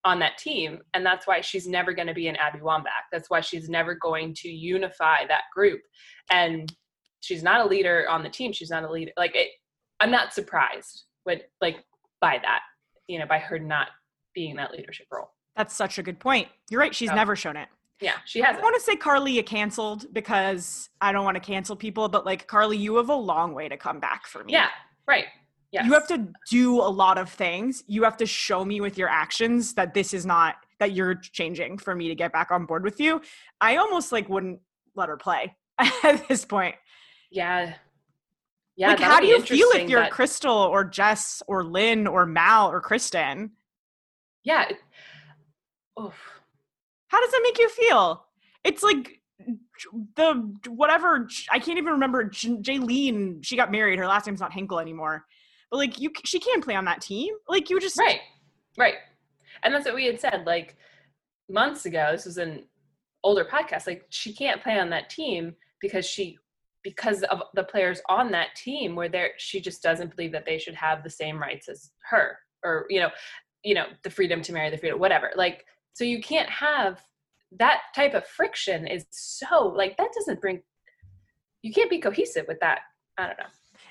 [0.05, 3.29] on that team and that's why she's never going to be an abby wambach that's
[3.29, 5.81] why she's never going to unify that group
[6.31, 6.75] and
[7.21, 9.49] she's not a leader on the team she's not a leader like it
[10.01, 11.85] i'm not surprised with like
[12.21, 12.61] by that
[13.09, 13.89] you know by her not
[14.35, 16.49] being that leadership role that's such a good point.
[16.71, 16.95] You're right.
[16.95, 17.69] She's never shown it.
[18.01, 18.57] Yeah, she has.
[18.57, 22.25] I want to say Carli, you canceled because I don't want to cancel people, but
[22.25, 24.53] like Carli, you have a long way to come back for me.
[24.53, 24.69] Yeah,
[25.09, 25.25] right.
[25.73, 25.85] Yes.
[25.85, 27.83] You have to do a lot of things.
[27.89, 31.77] You have to show me with your actions that this is not that you're changing
[31.77, 33.21] for me to get back on board with you.
[33.61, 34.61] I almost like wouldn't
[34.95, 36.77] let her play at this point.
[37.33, 37.75] Yeah.
[38.77, 42.25] Yeah, like, how do you feel if you're that- Crystal or Jess or Lynn or
[42.27, 43.51] Mal or Christen?
[44.45, 44.71] Yeah.
[45.99, 46.15] Oof.
[47.09, 48.25] How does that make you feel?
[48.65, 49.21] It's like
[50.17, 52.25] the whatever I can't even remember.
[52.25, 53.99] J- Jaelene, she got married.
[53.99, 55.25] Her last name's not Hinkle anymore.
[55.71, 57.35] But like you, she can't play on that team.
[57.49, 58.21] Like you just Right.
[58.77, 58.95] Right.
[59.63, 60.77] And that's what we had said like
[61.49, 62.09] months ago.
[62.13, 62.65] This was an
[63.25, 63.87] older podcast.
[63.87, 66.39] Like she can't play on that team because she
[66.85, 70.59] because of the players on that team where there she just doesn't believe that they
[70.59, 73.11] should have the same rights as her or you know
[73.65, 75.65] you know the freedom to marry the freedom whatever like
[75.99, 77.01] so you can't have
[77.59, 80.63] that type of friction is so like that doesn't bring
[81.63, 82.81] you can't be cohesive with that
[83.19, 83.45] i don't know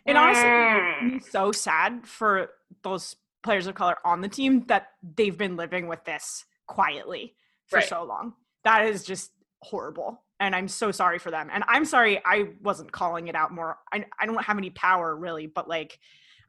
[0.05, 1.31] It honestly makes mm.
[1.31, 2.49] so sad for
[2.83, 7.35] those players of color on the team that they've been living with this quietly
[7.67, 7.87] for Right.
[7.87, 8.33] so long.
[8.63, 10.23] That is just horrible.
[10.39, 11.49] And I'm so sorry for them.
[11.51, 13.77] And I'm sorry I wasn't calling it out more.
[13.93, 15.99] I, I don't have any power really, but like,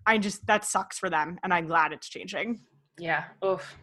[0.07, 1.39] I just, that sucks for them.
[1.43, 2.61] And I'm glad it's changing.
[2.99, 3.25] Yeah.
[3.45, 3.77] Oof.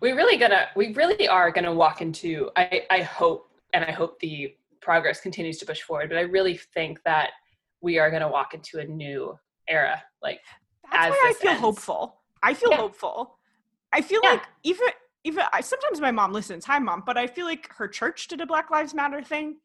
[0.00, 4.18] We really gonna we really are gonna walk into I, I hope and I hope
[4.20, 7.30] the progress continues to push forward, but I really think that
[7.82, 10.02] we are gonna walk into a new era.
[10.22, 10.40] Like
[10.90, 11.60] That's As why I feel ends.
[11.62, 12.22] hopeful.
[12.42, 12.78] I feel Yeah.
[12.78, 13.38] hopeful.
[13.92, 14.30] I feel Yeah.
[14.30, 14.88] like even
[15.24, 16.64] even I, sometimes my mom listens.
[16.64, 19.56] Hi, mom, but I feel like her church did a Black Lives Matter thing,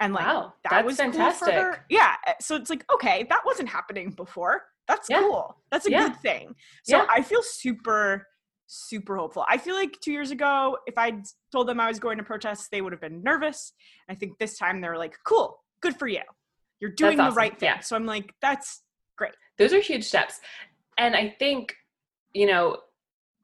[0.00, 1.54] and like wow, that that's was cool fantastic.
[1.54, 1.84] her.
[1.88, 4.64] Yeah, uh, so it's like okay, that wasn't happening before.
[4.88, 5.20] That's Yeah.
[5.20, 5.56] cool.
[5.70, 6.54] That's a good thing.
[6.82, 7.06] So.
[7.08, 8.26] I feel super
[8.74, 9.44] super hopeful.
[9.48, 11.12] I feel like 2 years ago if I
[11.52, 13.72] told them I was going to protest, they would have been nervous.
[14.08, 15.60] I think this time they're like, "Cool.
[15.80, 16.22] Good for you.
[16.80, 17.80] You're doing the right thing." Yeah.
[17.80, 18.82] So I'm like, "That's
[19.16, 19.32] great.
[19.58, 20.40] Those are huge steps.
[20.98, 21.74] And I think,
[22.32, 22.78] you know,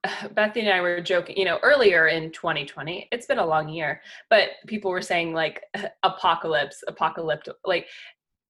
[0.32, 4.00] Bethany and I were joking, you know, earlier in 2020, it's been a long year,
[4.28, 5.62] but people were saying like
[6.02, 7.86] apocalypse, apocalyptic, like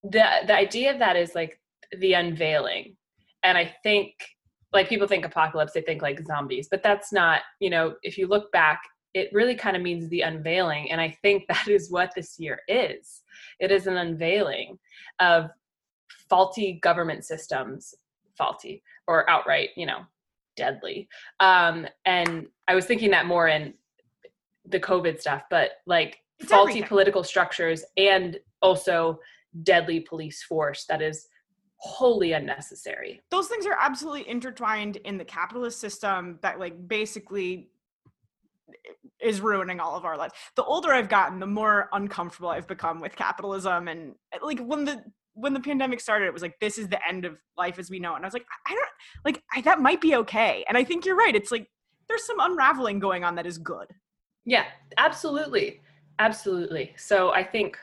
[0.02, 1.60] the the idea of that is like
[1.98, 2.96] the unveiling.
[3.42, 4.14] And I think
[4.72, 8.26] like people think apocalypse, they think like zombies, but that's not, you know, if you
[8.26, 8.80] look back,
[9.14, 10.90] it really kind of means the unveiling.
[10.90, 13.22] And I think that is what this year is.
[13.58, 14.78] It is an unveiling
[15.18, 15.50] of
[16.28, 17.94] faulty government systems,
[18.36, 20.02] faulty or outright, you know,
[20.56, 21.08] deadly.
[21.40, 23.74] Um, and I was thinking that more in
[24.66, 26.88] the COVID stuff, but like It's faulty everything.
[26.88, 29.18] political structures and also
[29.64, 31.26] deadly police force that is
[31.82, 33.20] wholly unnecessary.
[33.30, 37.70] those things are absolutely intertwined in the capitalist system that like basically
[39.20, 40.34] is ruining all of our lives.
[40.56, 45.02] The older I've gotten, the more uncomfortable I've become with capitalism and like when the
[45.34, 47.98] when the pandemic started it was like this is the end of life as we
[47.98, 48.16] know it.
[48.16, 48.88] and I was like I don't
[49.24, 50.64] like I, that might be okay.
[50.68, 51.34] And I think you're right.
[51.34, 51.66] It's like
[52.08, 53.86] there's some unraveling going on that is good.
[54.44, 54.64] Yeah,
[54.96, 55.80] absolutely.
[56.18, 56.92] Absolutely.
[56.96, 57.78] So I think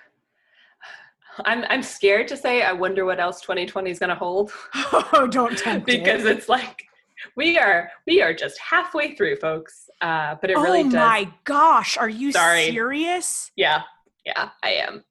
[1.45, 4.51] I'm I'm scared to say I wonder what else 2020 is going to hold.
[4.75, 6.03] oh, don't tempt it.
[6.03, 6.87] because it's like
[7.35, 11.31] we are we are just halfway through folks uh but it really oh does my
[11.43, 12.71] gosh, are you Sorry.
[12.71, 13.51] serious?
[13.55, 13.81] yeah
[14.25, 15.03] yeah i am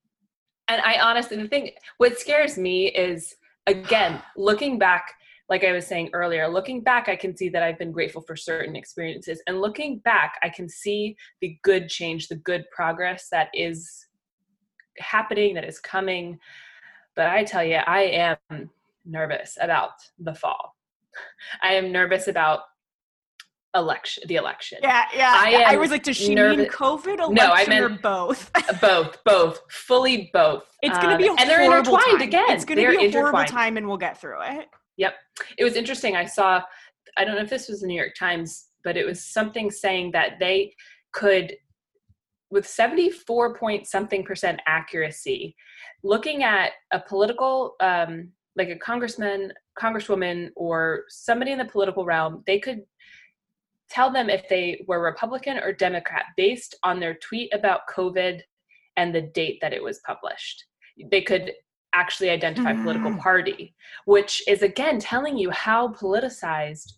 [0.68, 3.34] and i honestly the thing what scares me is
[3.66, 5.12] again looking back
[5.48, 8.36] like i was saying earlier looking back i can see that i've been grateful for
[8.36, 13.48] certain experiences and looking back i can see the good change the good progress that
[13.54, 14.05] is
[14.98, 16.38] happening that is coming
[17.14, 18.70] but i tell you i am
[19.04, 20.76] nervous about the fall
[21.62, 22.60] i am nervous about
[23.74, 25.34] election the election Yeah, yeah.
[25.36, 28.50] I I, was like, does she mean nervous- COVID, election, No, I or meant- both?
[28.80, 32.20] both both fully both It's going to Um, be a and they're intertwined time.
[32.22, 34.68] again It's going to They're be a horrible time, and we'll get through it.
[34.96, 35.14] Yep
[35.58, 36.16] it was interesting.
[36.16, 36.62] I saw,
[37.18, 40.12] I don't know if this was the New York Times, but it was something saying
[40.12, 40.74] that they
[41.12, 41.54] could,
[42.50, 45.56] with 74 point something percent accuracy,
[46.02, 52.42] looking at a political, um, like a congressman, congresswoman, or somebody in the political realm,
[52.46, 52.82] they could
[53.90, 58.40] tell them if they were Republican or Democrat based on their tweet about COVID
[58.96, 60.64] and the date that it was published.
[61.10, 61.52] They could
[61.92, 63.20] actually identify political Mm.
[63.20, 66.94] party, which is again telling you how politicized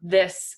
[0.00, 0.56] this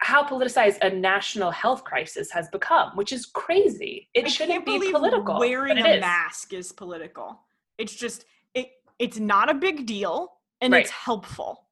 [0.00, 4.08] how politicized a national health crisis has become, which is crazy.
[4.14, 5.38] It I shouldn't be political.
[5.38, 6.00] Wearing a is.
[6.00, 7.40] mask is political.
[7.78, 8.24] It's just
[8.54, 8.68] it.
[8.98, 10.82] It's not a big deal, and Right.
[10.82, 11.68] it's helpful.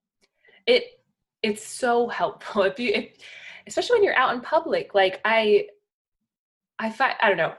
[0.66, 0.84] it
[1.42, 3.08] it's so helpful if you if,
[3.66, 5.66] especially when you're out in public like i
[6.78, 7.52] i find i don't know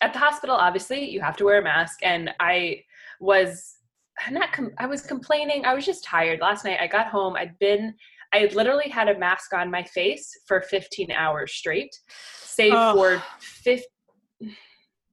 [0.00, 2.80] at the hospital obviously you have to wear a mask and i
[3.18, 3.78] was
[4.24, 7.34] I'm not com- i was complaining i was just tired last night i got home
[7.34, 7.94] i'd been
[8.32, 11.94] i had literally had a mask on my face for 15 hours straight
[12.42, 12.96] save Ugh.
[12.96, 13.86] for 15,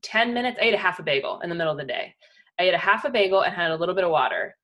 [0.01, 2.13] 10 minutes i ate a half a bagel in the middle of the day
[2.59, 4.55] I ate a half a bagel and had a little bit of water.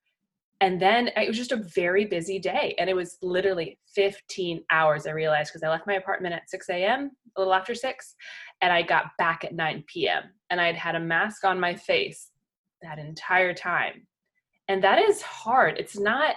[0.60, 2.74] And then it was just a very busy day.
[2.78, 6.68] And it was literally 15 hours, I realized, because I left my apartment at 6
[6.70, 8.14] a.m., a little after 6,
[8.62, 10.24] and I got back at 9 p.m.
[10.50, 12.30] And I had had a mask on my face
[12.82, 14.06] that entire time.
[14.68, 15.78] And that is hard.
[15.78, 16.36] It's not,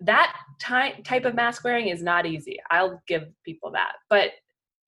[0.00, 2.58] that ty- type of mask wearing is not easy.
[2.70, 3.92] I'll give people that.
[4.08, 4.30] But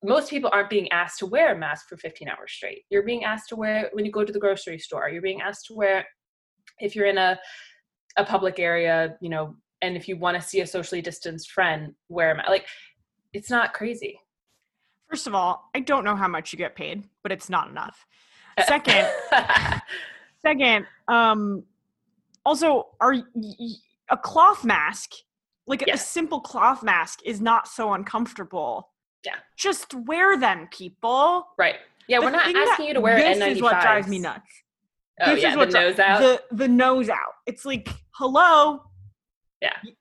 [0.03, 2.83] most people aren't being asked to wear a mask for 15 hours straight.
[2.89, 5.09] You're being asked to wear it when you go to the grocery store.
[5.09, 6.05] You're being asked to wear it
[6.79, 7.39] if you're in a
[8.17, 11.93] a public area, you know, and if you want to see a socially distanced friend,
[12.09, 12.49] wear a mask.
[12.49, 12.67] Like,
[13.33, 14.19] it's not crazy.
[15.09, 18.05] First of all, I don't know how much you get paid, but it's not enough.
[18.67, 19.07] Second,
[20.41, 21.63] second, um,
[22.45, 23.75] also, are y-
[24.09, 25.11] a cloth mask,
[25.67, 25.93] like Yeah.
[25.93, 28.89] a simple cloth mask, is not so uncomfortable.
[29.23, 29.35] Yeah.
[29.57, 31.47] Just wear them, people.
[31.57, 31.75] right.
[32.07, 33.51] Yeah, The we're not asking you to wear this N95s.
[33.55, 34.41] is what drives me nuts.
[35.21, 36.19] Oh, This yeah, is the what dri- nose out.
[36.19, 37.33] The the nose out.
[37.45, 38.83] It's like, hello.
[39.61, 39.73] Yeah.
[39.83, 39.93] Y-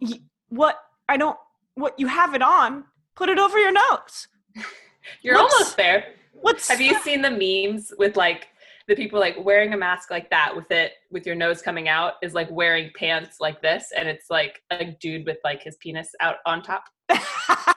[0.00, 0.78] y- what
[1.08, 1.36] I don't.
[1.74, 2.84] What you have it on?
[3.16, 4.28] Put it over your nose.
[5.22, 6.14] You're what's- almost there.
[6.32, 8.48] What's Have you seen the memes with like
[8.88, 12.14] the people like wearing a mask like that with it with your nose coming out
[12.22, 16.10] is like wearing pants like this and it's like a dude with like his penis
[16.20, 16.84] out on top.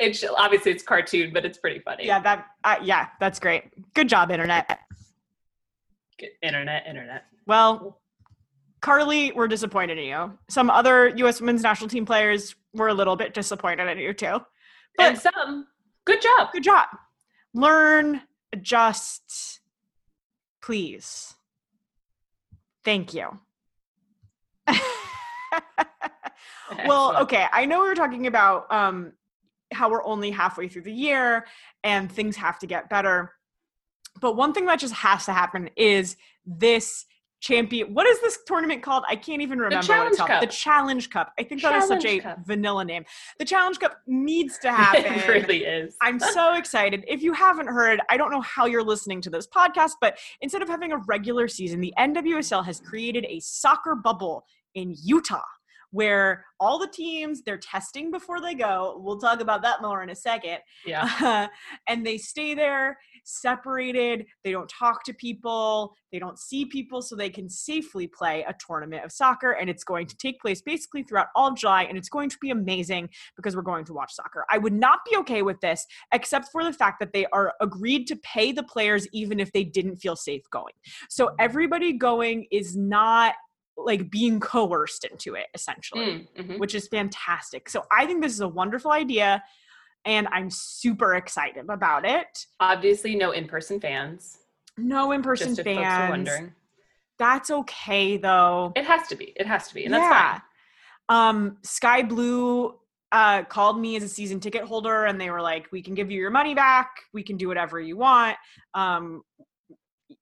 [0.00, 2.06] It's obviously it's cartoon, but it's pretty funny.
[2.06, 2.46] yeah, that.
[2.64, 3.64] Uh, yeah, that's great.
[3.94, 4.78] Good job, internet.
[6.42, 7.24] Internet, internet.
[7.46, 8.00] Well,
[8.80, 10.38] Carli, we're disappointed in you.
[10.48, 11.40] Some other U.S.
[11.40, 14.38] women's national team players were a little bit disappointed in you too.
[14.96, 15.66] But and some
[16.04, 16.52] good job.
[16.52, 16.86] good job.
[17.54, 18.20] Learn,
[18.52, 19.60] adjust,
[20.62, 21.34] please.
[22.84, 23.38] Thank you.
[26.86, 27.46] well, okay.
[27.52, 29.12] I know we were talking about um,
[29.72, 31.46] how we're only halfway through the year
[31.84, 33.32] and things have to get better.
[34.20, 37.06] But one thing that just has to happen is this
[37.40, 37.94] champion.
[37.94, 39.04] What is this tournament called?
[39.08, 40.30] I can't even remember what Challenge it's called.
[40.30, 40.40] Cup.
[40.40, 41.32] The Challenge Cup.
[41.38, 42.38] I think that is such a Cup.
[42.46, 43.04] vanilla name.
[43.38, 45.12] The Challenge Cup needs to happen.
[45.12, 45.96] it really is.
[46.00, 47.04] I'm so excited.
[47.06, 50.62] If you haven't heard, I don't know how you're listening to this podcast, but instead
[50.62, 55.40] of having a regular season, the NWSL has created a soccer bubble in Utah
[55.90, 59.00] where all the teams they're testing before they go.
[59.02, 60.58] We'll talk about that more in a second.
[60.86, 61.08] yeah.
[61.20, 61.48] Uh,
[61.88, 64.26] and they stay there separated.
[64.44, 65.94] They don't talk to people.
[66.10, 69.52] They don't see people so they can safely play a tournament of soccer.
[69.52, 71.84] And it's going to take place basically throughout all of July.
[71.84, 74.44] And it's going to be amazing because we're going to watch soccer.
[74.50, 78.06] I would not be okay with this except for the fact that they are agreed
[78.08, 80.74] to pay the players even if they didn't feel safe going.
[81.08, 83.34] So everybody going is not
[83.78, 86.58] like being coerced into it essentially Mm, mhm.
[86.58, 87.68] which is fantastic.
[87.68, 89.42] So I think this is a wonderful idea
[90.04, 92.46] and I'm super excited about it.
[92.60, 94.38] Obviously, no in-person fans.
[94.76, 96.10] No in person Just if folks are fans.
[96.10, 96.52] wondering,
[97.18, 98.72] That's okay though.
[98.76, 99.32] it has to be.
[99.36, 100.32] It has to be, and that's yeah.
[100.32, 100.42] fine.
[101.10, 102.74] Um, Sky Blue
[103.10, 106.10] uh, called me as a season ticket holder and they were like, we can give
[106.10, 106.90] you your money back.
[107.14, 108.36] We can do whatever you want.
[108.74, 109.22] Um,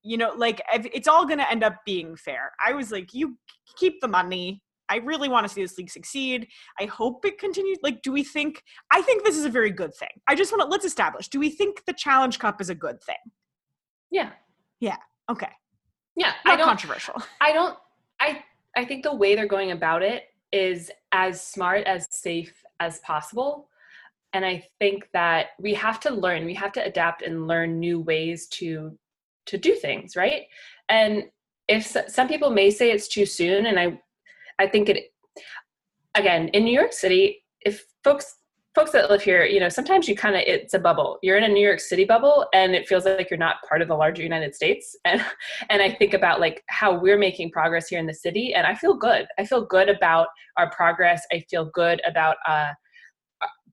[0.06, 2.52] you know, like if- it's all going to end up being fair.
[2.64, 3.36] I was like, you
[3.76, 4.62] keep the money.
[4.88, 6.46] I really want to see this league succeed.
[6.80, 7.78] I hope it continues.
[7.82, 8.62] Like, do we think?
[8.92, 10.08] I think this is a very good thing.
[10.28, 11.26] I just want to let's establish.
[11.28, 13.16] Do we think the Challenge Cup is a good thing?
[14.12, 14.30] Yeah,
[14.78, 14.96] yeah
[15.28, 15.50] Okay,
[16.14, 16.34] yeah.
[16.44, 16.66] I don't.
[16.68, 17.20] controversial.
[17.40, 17.76] I don't.
[18.20, 18.44] I
[18.76, 23.68] I think the way they're going about it is as smart as safe as possible.
[24.32, 26.44] And I think that we have to learn.
[26.44, 28.96] We have to adapt and learn new ways to
[29.46, 30.42] to do things, right?
[30.88, 31.24] And
[31.68, 33.98] if some people may say it's too soon, and I
[34.58, 35.12] I think it
[36.14, 38.36] again in New York City, if folks
[38.76, 41.18] folks that live here, you know, sometimes you kind of it's a bubble.
[41.22, 43.88] You're in a New York City bubble, and it feels like you're not part of
[43.88, 44.94] the larger United States.
[45.06, 45.24] And
[45.70, 48.74] and I think about like how we're making progress here in the city, and I
[48.74, 49.26] feel good.
[49.38, 51.22] I feel good about our progress.
[51.32, 52.72] I feel good about uh,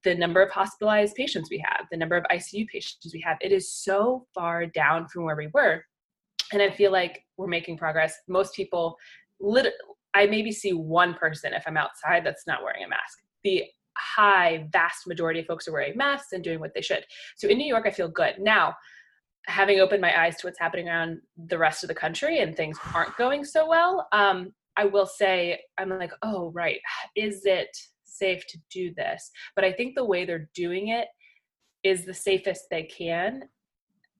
[0.03, 3.37] the number of hospitalized patients we have, the number of ICU patients we have.
[3.41, 5.83] It is so far down from where we were,
[6.51, 8.15] and I feel like we're making progress.
[8.27, 8.97] Most people,
[10.13, 13.19] I maybe see one person if I'm outside that's not wearing a mask.
[13.43, 13.63] The
[13.97, 17.05] high, vast majority of folks are wearing masks and doing what they should.
[17.37, 18.75] So in New York, I feel good now
[19.47, 22.77] having opened my eyes to what's happening around the rest of the country and things
[22.93, 26.79] aren't going so well, um, I will say, I'm like, oh, right.
[27.15, 27.75] Is it
[28.17, 29.31] safe to do this?
[29.55, 31.07] But I think the way they're doing it
[31.83, 33.43] is the safest they can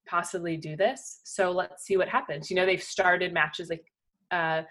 [0.08, 1.22] possibly do this.
[1.24, 2.50] So let's see what happens.
[2.50, 3.86] You know, they've started matches like,
[4.32, 4.64] uh,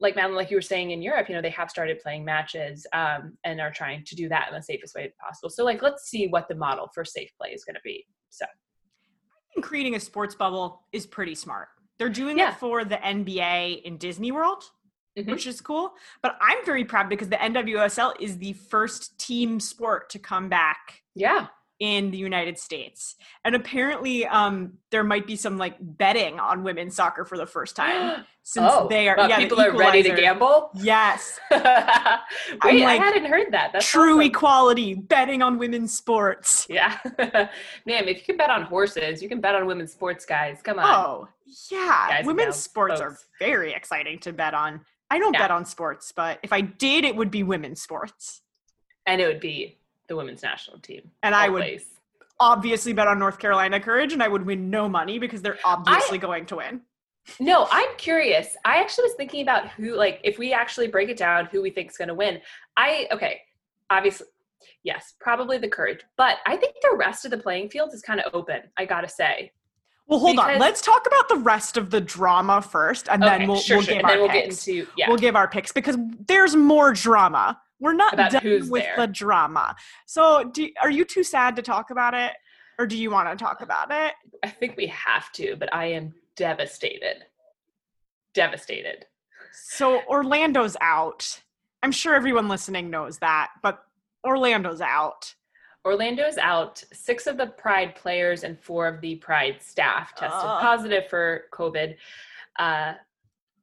[0.00, 2.86] like Madeline, like you were saying in Europe, you know, they have started playing matches
[2.92, 5.48] um, and are trying to do that in the safest way possible.
[5.48, 8.04] So, like, let's see what the model for safe play is going to be.
[8.28, 11.68] So, I think creating a sports bubble is pretty smart.
[11.98, 12.50] They're doing Yeah.
[12.50, 14.64] it for the NBA in Disney World,
[15.16, 15.30] Mhm.
[15.30, 15.94] which is cool.
[16.22, 21.02] But I'm very proud because the NWSL is the first team sport to come back
[21.14, 21.46] Yeah.
[21.78, 23.16] in the United States.
[23.44, 27.76] And apparently um there might be some like betting on women's soccer for the first
[27.76, 30.70] time since oh, they are yeah, people are ready to gamble.
[30.74, 31.38] Yes.
[31.50, 31.62] Wait,
[32.82, 33.72] like, I hadn't heard that.
[33.72, 34.20] That's True awesome.
[34.22, 36.66] equality, betting on women's sports.
[36.70, 36.98] Yeah,
[37.86, 38.08] man.
[38.08, 40.60] If you can bet on horses, you can bet on women's sports, guys.
[40.62, 40.86] Come on.
[40.86, 41.28] Oh,
[41.70, 42.08] yeah.
[42.08, 44.80] Guys women's sports are very exciting to bet on.
[45.10, 45.40] I don't Yeah.
[45.40, 48.42] bet on sports, but if I did, it would be women's sports.
[49.06, 49.78] And it would be
[50.08, 51.12] the women's national team.
[51.22, 51.80] And I would
[52.40, 56.18] obviously bet on North Carolina Courage, and I would win no money because they're obviously
[56.18, 56.82] going to win.
[57.40, 58.56] No, I'm curious.
[58.64, 61.70] I actually was thinking about who, like, if we actually break it down, who we
[61.70, 62.40] think is going to win.
[62.76, 63.40] I okay,
[63.90, 64.28] obviously,
[64.84, 68.20] yes, probably the courage, but I think the rest of the playing field is kind
[68.20, 68.62] of open.
[68.76, 69.52] I gotta say.
[70.08, 70.58] Well, hold on.
[70.58, 73.86] Let's talk about the rest of the drama first, and Okay, then we'll, sure, we'll
[73.86, 73.94] sure.
[73.94, 74.64] give And our we'll picks.
[74.64, 75.08] get into yeah.
[75.08, 75.96] We'll give our picks because
[76.28, 77.60] there's more drama.
[77.80, 78.94] We're not About done with there.
[78.96, 79.74] the drama.
[80.06, 82.32] So, do, are you too sad to talk about it,
[82.78, 84.12] or do you want to talk about it?
[84.44, 87.24] I think we have to, but I am devastated.
[88.34, 89.06] Devastated.
[89.52, 91.42] So Orlando's out.
[91.82, 93.82] I'm sure everyone listening knows that, but
[94.24, 95.34] Orlando's out.
[95.86, 96.82] Orlando's out.
[96.92, 100.60] Six of the Pride players and four of the Pride staff tested Ugh.
[100.60, 101.94] positive for COVID,
[102.58, 102.94] uh,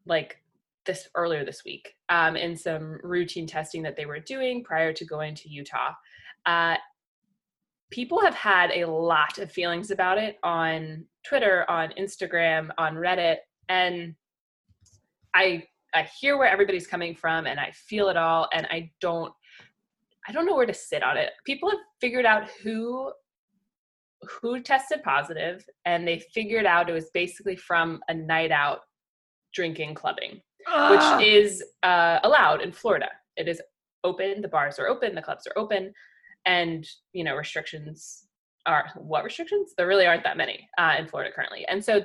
[0.05, 0.37] like
[0.85, 5.05] this earlier this week, um, in some routine testing that they were doing prior to
[5.05, 5.91] going to Utah.
[6.45, 6.75] Uh,
[7.91, 13.37] people have had a lot of feelings about it on Twitter, on Instagram, on Reddit,
[13.67, 14.15] and
[15.35, 19.31] I I hear where everybody's coming from, and I feel it all, and I don't
[20.27, 21.31] I don't know where to sit on it.
[21.45, 23.11] People have figured out who
[24.41, 28.79] who tested positive and they figured out it was basically from a night out
[29.53, 30.41] drinking clubbing,
[30.89, 33.09] which is uh, allowed in Florida.
[33.35, 33.61] It is
[34.03, 35.93] open, the bars are open, the clubs are open,
[36.45, 38.27] and you know, restrictions
[38.65, 39.73] are what restrictions?
[39.77, 41.65] There really aren't that many uh, in Florida currently.
[41.67, 42.03] And so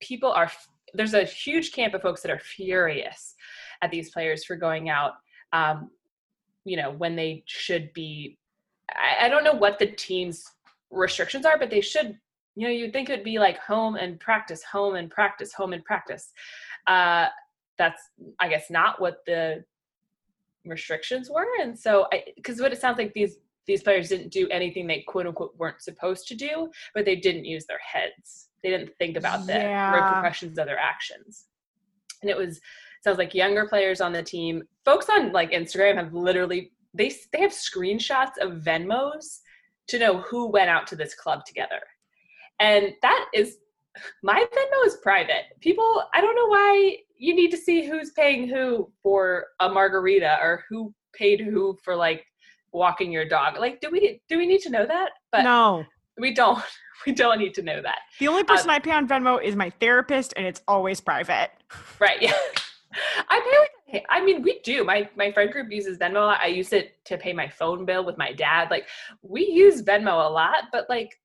[0.00, 0.50] people are
[0.94, 3.34] there's a huge camp of folks that are furious
[3.82, 5.12] at these players for going out
[5.52, 5.90] um,
[6.64, 8.38] you know when they should be
[8.90, 10.44] I, I don't know what the team's
[10.90, 12.18] restrictions are but they should
[12.54, 15.72] you know you'd think it would be like home and practice home and practice home
[15.72, 16.32] and practice.
[16.86, 17.26] Uh
[17.78, 18.02] that's
[18.38, 19.64] i guess not what the
[20.64, 21.46] restrictions were.
[21.60, 23.36] And so i because what it sounds like these
[23.66, 27.44] these players didn't do anything they quote unquote weren't supposed to do but they didn't
[27.44, 28.48] use their heads.
[28.62, 29.92] They didn't think about the Yeah.
[29.92, 31.46] repercussions of their actions.
[32.20, 32.60] And it was
[33.02, 37.40] sounds like younger players on the team folks on like instagram have literally they they
[37.40, 39.38] have screenshots of venmos
[39.88, 41.80] to know who went out to this club together
[42.60, 43.58] and that is
[44.22, 48.48] my venmo is private people i don't know why you need to see who's paying
[48.48, 52.24] who for a margarita or who paid who for like
[52.72, 55.84] walking your dog like do we do we need to know that but no.
[56.18, 56.62] we don't
[57.06, 59.56] we don't need to know that The only person um, I pay on Venmo is
[59.56, 61.50] my therapist, and it's always private.
[61.98, 62.22] Right.
[62.22, 62.32] Yeah.
[63.28, 63.58] I pay
[63.98, 64.84] like I mean we do.
[64.84, 66.16] My my friend group uses Venmo.
[66.16, 66.40] a lot.
[66.42, 68.70] I use it to pay my phone bill with my dad.
[68.70, 68.86] Like
[69.22, 71.18] we use Venmo a lot, but like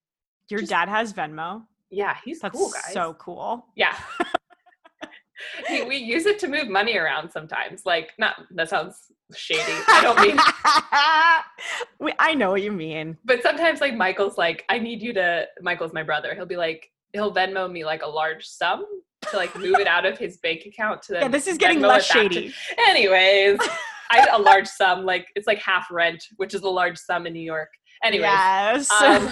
[0.50, 1.64] Your Just- dad has Venmo.
[1.90, 2.94] yeah, he's That's cool guys.
[2.94, 3.66] so cool.
[3.76, 3.98] yeah.
[5.70, 7.86] we, we use it to move money around sometimes.
[7.86, 9.62] Like not that sounds shady.
[9.88, 10.38] I don't mean
[12.00, 13.18] We- I know what you mean.
[13.26, 16.34] but sometimes like Michael's like, I need you to Michael's my brother.
[16.36, 18.86] He'll be like he'll Venmo me like a large sum
[19.24, 22.08] to like move it out of his bank account to Yeah, this is getting less
[22.08, 22.54] back to- shady.
[22.88, 23.60] Anyways,
[24.12, 27.34] I a large sum, like it's like half rent, which is a large sum in
[27.34, 27.70] New York.
[28.04, 28.92] Anyways, yes.
[28.92, 29.30] um,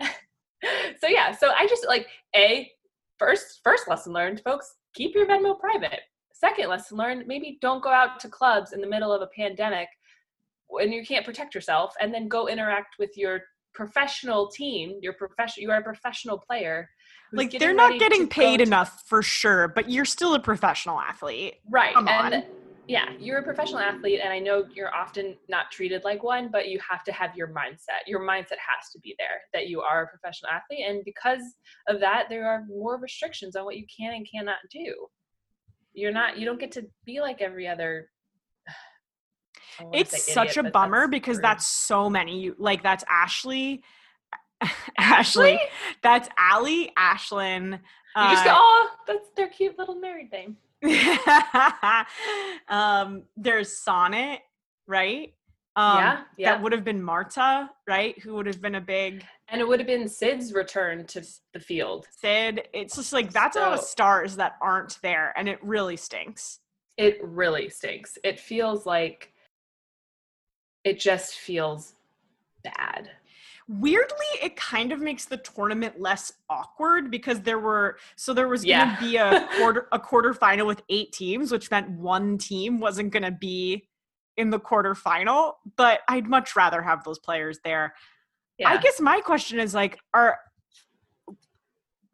[1.00, 2.06] so yeah, so I just like
[2.36, 2.70] a
[3.18, 4.74] first first lesson learned, folks.
[4.94, 6.00] Keep your Venmo private.
[6.32, 9.88] Second lesson learned: maybe don't go out to clubs in the middle of a pandemic
[10.68, 13.40] when you can't protect yourself, and then go interact with your
[13.74, 14.98] professional team.
[15.02, 15.62] Your profession.
[15.62, 16.88] You are a professional player.
[17.32, 21.54] Like they're not getting paid enough for sure, but you're still a professional athlete.
[21.70, 21.94] Right.
[21.94, 22.42] Come and on.
[22.86, 26.68] yeah, you're a professional athlete, and I know you're often not treated like one, but
[26.68, 28.06] you have to have your mindset.
[28.06, 30.84] Your mindset has to be there that you are a professional athlete.
[30.88, 31.42] And because
[31.88, 34.94] of that, there are more restrictions on what you can and cannot do.
[35.92, 38.08] You're not, you don't get to be like every other.
[39.78, 41.44] I don't wanna It's such idiot, a bummer that's because rude.
[41.44, 42.40] that's so many.
[42.40, 43.82] You- Like that's Ashley.
[44.98, 45.60] Ashley.
[46.02, 47.72] That's Allie, Ashlyn.
[48.16, 50.56] You just go, uh, oh, that's their cute little married name.
[52.68, 54.38] um, there's Sonnett,
[54.86, 55.32] right?
[55.76, 56.52] Um, Yeah, yeah.
[56.52, 58.18] That would have been Marta, right?
[58.22, 61.60] Who would have been a big And it would have been Syd's return to the
[61.60, 62.06] field.
[62.10, 62.68] Syd.
[62.72, 66.60] It's just like that's a lot of stars that aren't there, and it really stinks.
[66.96, 68.18] It really stinks.
[68.24, 69.32] It feels like
[70.82, 71.94] it just feels
[72.64, 73.10] bad.
[73.68, 78.64] Weirdly, it kind of makes the tournament less awkward because there were so there was
[78.64, 78.96] Yeah.
[78.96, 83.12] gonna be a quarter a quarter final with eight teams, which meant one team wasn't
[83.12, 83.86] gonna be
[84.38, 85.54] in the quarterfinal.
[85.76, 87.94] But I'd much rather have those players there.
[88.56, 88.70] Yeah.
[88.70, 90.38] I guess my question is like, are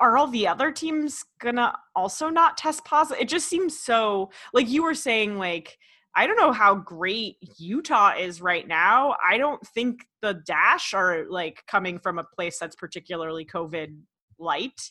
[0.00, 3.22] are all the other teams gonna also not test positive?
[3.22, 5.78] It just seems so like you were saying, like,
[6.16, 9.16] I don't know how great Utah is right now.
[9.26, 13.96] I don't think the Dash are like coming from a place that's particularly COVID
[14.38, 14.90] light.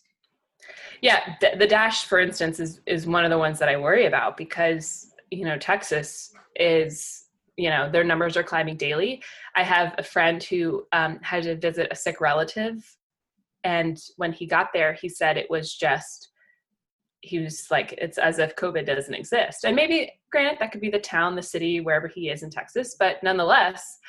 [1.01, 4.05] Yeah, th- the dash, for instance, is is one of the ones that I worry
[4.05, 7.25] about because you know Texas is
[7.57, 9.21] you know their numbers are climbing daily.
[9.55, 12.83] I have a friend who um, had to visit a sick relative,
[13.63, 16.29] and when he got there, he said it was just
[17.23, 19.63] he was like it's as if COVID doesn't exist.
[19.63, 22.95] And maybe, granted, that could be the town, the city, wherever he is in Texas,
[22.97, 23.99] but nonetheless.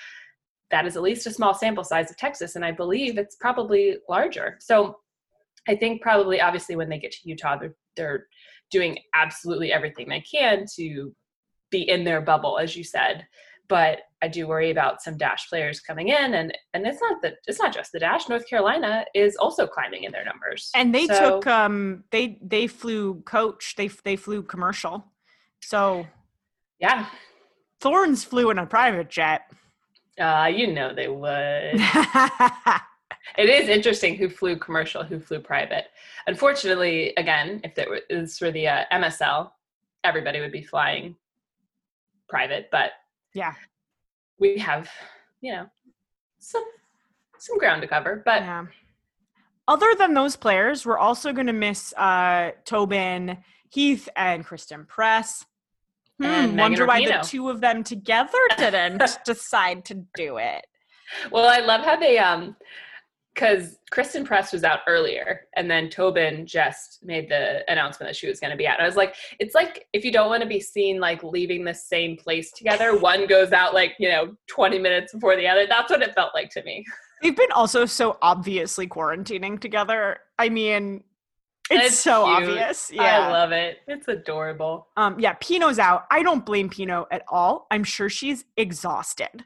[0.71, 3.99] That is at least a small sample size of Texas, and I believe it's probably
[4.09, 4.57] larger.
[4.61, 4.97] So
[5.69, 8.27] I think probably obviously when they get to Utah, they're they're
[8.71, 11.15] doing absolutely everything they can to
[11.71, 13.27] be in their bubble, as you said.
[13.69, 17.35] But I do worry about some Dash players coming in, and and it's not that
[17.47, 18.29] it's not just the Dash.
[18.29, 22.67] North Carolina is also climbing in their numbers, And they So, took um they they
[22.67, 25.05] flew coach, they they flew commercial.
[25.62, 26.07] So
[26.79, 27.07] yeah,
[27.81, 29.43] Thorns flew in a private jet.
[30.21, 31.81] uh, you know they would.
[33.39, 35.87] it is interesting who flew commercial, who flew private.
[36.27, 39.51] Unfortunately, again, if it was for the uh, MSL,
[40.05, 41.17] everybody would be flying
[42.29, 42.69] private.
[42.71, 42.93] But
[43.35, 43.55] yeah.
[44.39, 44.89] we have,
[45.41, 45.66] you know,
[46.39, 46.64] some
[47.39, 48.22] some ground to cover.
[48.24, 48.66] But Yeah.
[49.66, 53.39] Other than those players, we're also going to miss uh, Tobin,
[53.70, 55.47] Heath, and Christen Press.
[56.18, 60.66] Hmm, And wonder why the two of them together didn't decide to do it.
[61.30, 62.57] well, I love how they um
[63.35, 68.28] because Christen Press was out earlier, and then Tobin just made the announcement that she
[68.28, 68.80] was going to be out.
[68.80, 71.74] I was like, it's like if you don't want to be seen like leaving the
[71.74, 75.66] same place together, one goes out like you know twenty minutes before the other.
[75.66, 76.85] That's what it felt like to me.
[77.22, 80.18] They've been also so obviously quarantining together.
[80.39, 81.03] I mean,
[81.70, 82.51] it's, It's so cute.
[82.51, 82.91] obvious.
[82.93, 83.32] I Yeah.
[83.32, 83.78] love it.
[83.89, 84.89] It's adorable.
[84.97, 86.05] um, yeah, Pinoe's out.
[86.11, 87.66] I don't blame Pinoe at all.
[87.70, 89.45] I'm sure she's exhausted.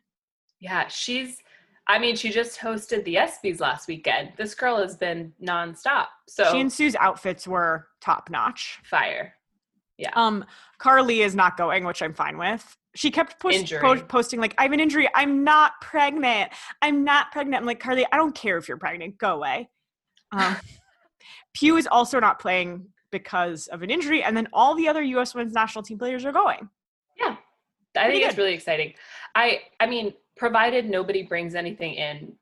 [0.61, 1.39] Yeah, she's.
[1.89, 4.32] I mean, she just hosted the ESPYS last weekend.
[4.36, 6.07] This girl has been nonstop.
[6.28, 8.78] So She and Sue's outfits were top notch.
[8.84, 9.34] fire.
[9.97, 10.11] Yeah.
[10.14, 10.45] Um,
[10.78, 12.76] Carli is not going, which I'm fine with.
[12.95, 15.09] She kept post- po- posting like, "I have an injury.
[15.14, 16.53] I'm not pregnant.
[16.82, 19.18] I'm not pregnant." I'm like, Carli, I don't care if you're pregnant.
[19.18, 19.68] Go away.
[20.32, 20.57] Um,
[21.55, 25.34] Pugh is also not playing because of an injury, and then all the other U.S.
[25.34, 26.68] women's national team players are going.
[27.18, 27.36] Yeah,
[27.97, 28.95] I Pretty think it's really exciting.
[29.34, 32.32] I I mean, provided nobody brings anything in,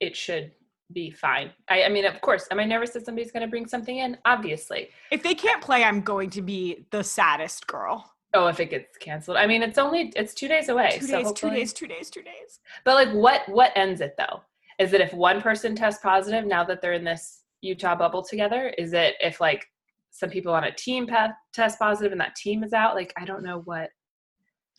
[0.00, 0.52] it should
[0.92, 1.52] be fine.
[1.68, 4.16] I, I mean, of course, am I nervous that somebody's going to bring something in?
[4.24, 4.88] Obviously.
[5.10, 8.10] If they can't play, I'm going to be the saddest girl.
[8.32, 9.36] Oh, if it gets canceled.
[9.36, 10.98] I mean, it's only it's two days away.
[11.00, 12.60] Two so days, two days, two days, two days.
[12.84, 14.42] But like, what what ends it though?
[14.78, 18.72] Is it if one person tests positive now that they're in this Utah bubble together?
[18.78, 19.66] Is it if like
[20.12, 22.94] some people on a team pa- test positive and that team is out?
[22.94, 23.90] Like, I don't know what.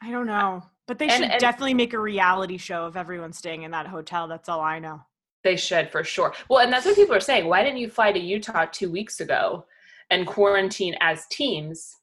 [0.02, 3.32] I don't know, but they And- should and- definitely make a reality show of everyone
[3.32, 4.28] staying in that hotel.
[4.28, 5.06] That's all I know.
[5.42, 6.34] They should for sure.
[6.50, 7.48] Well, and that's what people are saying.
[7.48, 9.66] Why didn't you fly to Utah two weeks ago
[10.10, 11.96] and quarantine as teams?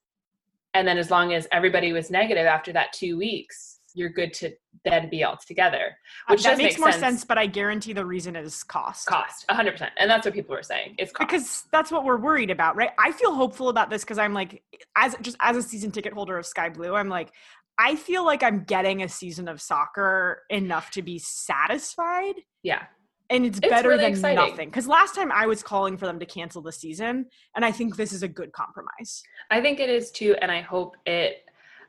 [0.73, 4.55] And then as long as everybody was negative after that two weeks, you're good to
[4.85, 5.97] then be all together.
[6.29, 7.01] Uh, Which that does makes make more sense.
[7.01, 9.07] sense, but I guarantee the reason is cost.
[9.07, 9.91] Cost, 100%.
[9.99, 10.95] And that's what people are saying.
[10.99, 11.29] It's cost.
[11.29, 12.91] because that's what we're worried about, right?
[12.99, 14.63] I feel hopeful about this because I'm like,
[14.97, 17.33] as just as a season ticket holder of Sky Blue, I'm like,
[17.79, 22.83] I feel like I'm getting a season of soccer enough to be satisfied, yeah.
[23.31, 24.37] and it's, It's better really than exciting.
[24.37, 24.69] nothing.
[24.69, 27.97] Because last time I was calling for them to cancel the season, and I think
[27.97, 29.23] this is a good compromise.
[29.51, 31.45] I think it is too, and I hope it.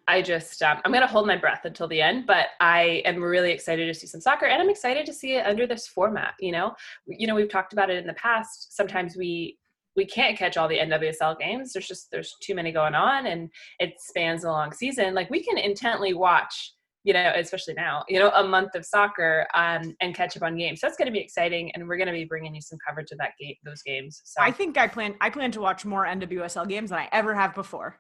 [0.08, 3.52] I just um, I'm gonna hold my breath until the end, but I am really
[3.52, 6.34] excited to see some soccer, and I'm excited to see it under this format.
[6.40, 6.76] You know,
[7.08, 8.76] you know we've talked about it in the past.
[8.76, 9.58] Sometimes we
[9.96, 11.74] we can't catch all the NWSL games.
[11.74, 15.14] There's just there's too many going on, and it spans a long season.
[15.14, 16.74] Like we can intently watch.
[17.06, 20.58] You know, especially now, you know, a month of soccer um, and catch up on
[20.58, 20.82] games.
[20.82, 23.12] So that's going to be exciting, and we're going to be bringing you some coverage
[23.12, 24.22] of that game, those games.
[24.26, 27.34] So I think I plan I plan to watch more NWSL games than I ever
[27.34, 27.98] have before.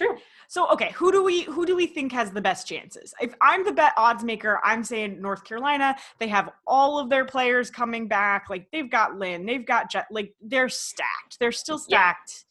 [0.00, 0.16] True.
[0.48, 3.12] So okay, who do we who do we think has the best chances?
[3.20, 5.94] If I'm the bet odds maker, I'm saying North Carolina.
[6.18, 8.48] They have all of their players coming back.
[8.48, 10.06] Like they've got Lynn, they've got Jet.
[10.10, 11.38] Like they're stacked.
[11.38, 12.46] They're still stacked.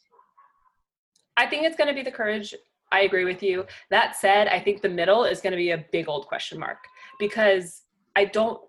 [1.37, 2.53] I think it's going to be the courage.
[2.91, 3.65] I agree with you.
[3.89, 6.77] That said, I think the middle is going to be a big old question mark
[7.17, 7.81] because
[8.15, 8.61] I don't.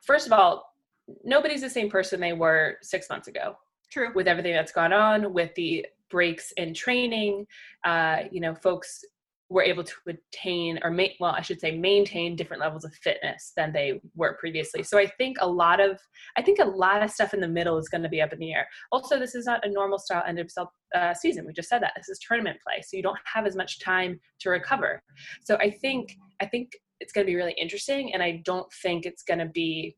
[0.00, 0.74] First of all,
[1.22, 3.58] nobody's the same person they were six months ago.
[3.90, 4.10] True.
[4.14, 7.46] With everything that's gone on, with the breaks in training,
[7.84, 9.04] uh, you know, folks
[9.52, 13.52] were able to attain or ma- well, I should say maintain different levels of fitness
[13.56, 14.82] than they were previously.
[14.82, 15.98] So I think a lot of
[16.36, 18.38] I think a lot of stuff in the middle is going to be up in
[18.38, 18.66] the air.
[18.90, 20.50] Also, this is not a normal style end of
[20.94, 21.46] uh, season.
[21.46, 24.18] We just said that this is tournament play, so you don't have as much time
[24.40, 25.02] to recover.
[25.44, 29.04] So I think I think it's going to be really interesting, and I don't think
[29.04, 29.96] it's going to be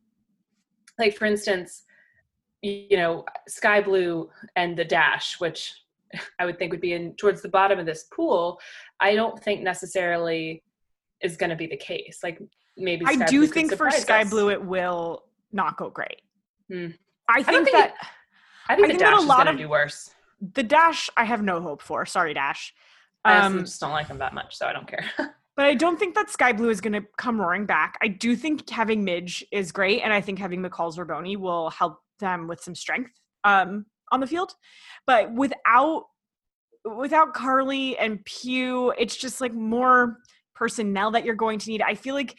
[0.99, 1.83] like, for instance,
[2.61, 5.73] you know, Sky Blue and the Dash, which
[6.39, 8.59] I would think would be in towards the bottom of this pool,
[8.99, 10.63] I don't think necessarily
[11.21, 12.19] is going to be the case.
[12.23, 12.39] Like
[12.77, 14.29] maybe I do Blue think for Sky us.
[14.29, 16.21] Blue it will not go great.
[16.71, 16.87] Hmm.
[17.29, 17.93] I I think think that
[18.69, 20.11] I think I the think that a lot going to of- do worse.
[20.53, 22.05] the dash I have no hope for.
[22.05, 22.73] Sorry, Dash.
[23.23, 25.03] I Um, just don't like them that much, so I don't care.
[25.55, 27.97] but I don't think that Sky Blue is going to come roaring back.
[28.01, 32.01] I do think having Midge is great, and I think having McCall's Zerboni will help
[32.19, 33.11] them with some strength
[33.43, 34.53] um, on the field.
[35.05, 36.05] But without
[36.97, 40.17] without Carli and Pugh, it's just like more
[40.53, 41.81] personnel that you're going to need.
[41.81, 42.35] I feel like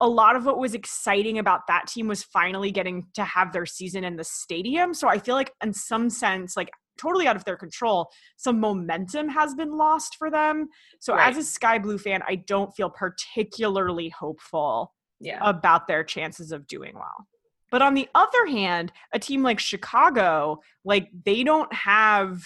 [0.00, 3.66] a lot of what was exciting about that team was finally getting to have their
[3.66, 4.94] season in the stadium.
[4.94, 9.28] So I feel like, in some sense, like totally out of their control, some momentum
[9.28, 10.68] has been lost for them.
[11.00, 11.28] So Right.
[11.28, 15.38] as a Sky Blue fan, I don't feel particularly hopeful yeah.
[15.42, 17.26] about their chances of doing well.
[17.72, 22.44] But on the other hand, a team like Chicago, like they don't have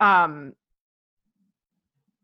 [0.00, 0.54] um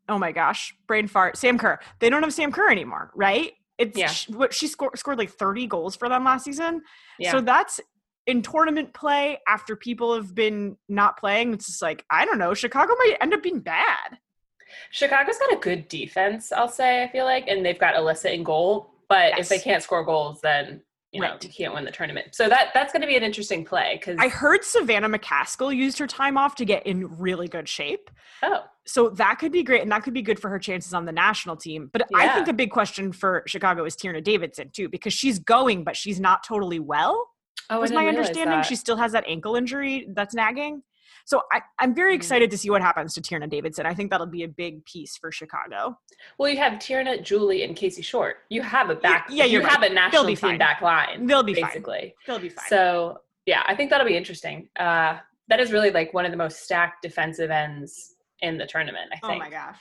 [0.09, 1.79] oh my gosh, brain fart, Sam Kerr.
[1.99, 3.53] They don't have Sam Kerr anymore, right?
[3.79, 4.07] It's Yeah.
[4.09, 6.83] sh- what she scored scored like 30 goals for them last season.
[7.19, 7.33] yeah.
[7.33, 7.81] So that's
[8.27, 11.55] in tournament play after people have been not playing.
[11.55, 14.19] It's just like, I don't know, Chicago might end up being bad.
[14.93, 18.45] Chicago's got a good defense, I'll say, I feel like, and they've got Alyssa in
[18.45, 18.95] goal.
[19.09, 21.45] But if they can't score goals, then you know Right.
[21.45, 22.35] you can't win the tournament.
[22.35, 25.99] So that that's going to be an interesting play because I heard Savannah McCaskill used
[25.99, 28.11] her time off to get in really good shape.
[28.43, 31.05] oh So that could be great, and that could be good for her chances on
[31.05, 31.91] the national team.
[31.93, 35.85] But I think a big question for Chicago is Tierna Davidson too, because she's going,
[35.85, 37.29] but she's not totally well.
[37.71, 38.67] oh, Was my understanding that.
[38.67, 40.83] she still has that ankle injury that's nagging.
[41.25, 42.17] So I, I'm very Mm.
[42.17, 43.87] excited to see what happens to Tierna Davidson.
[43.87, 45.97] I think that'll be a big piece for Chicago.
[46.39, 48.39] well, you have Tierna, Julie, and Casey Short.
[48.51, 49.27] You have a back.
[49.31, 49.91] yeah, you you're have right.
[49.91, 50.59] a national be team fine.
[50.59, 51.27] back line.
[51.27, 51.65] They'll be fine.
[51.65, 52.15] basically.
[52.27, 52.67] They'll be fine.
[52.69, 54.69] So yeah, I think that'll be interesting.
[54.79, 55.19] Uh,
[55.49, 59.11] that is really like one of the most stacked defensive ends in the tournament.
[59.13, 59.35] I think.
[59.35, 59.79] oh my gosh.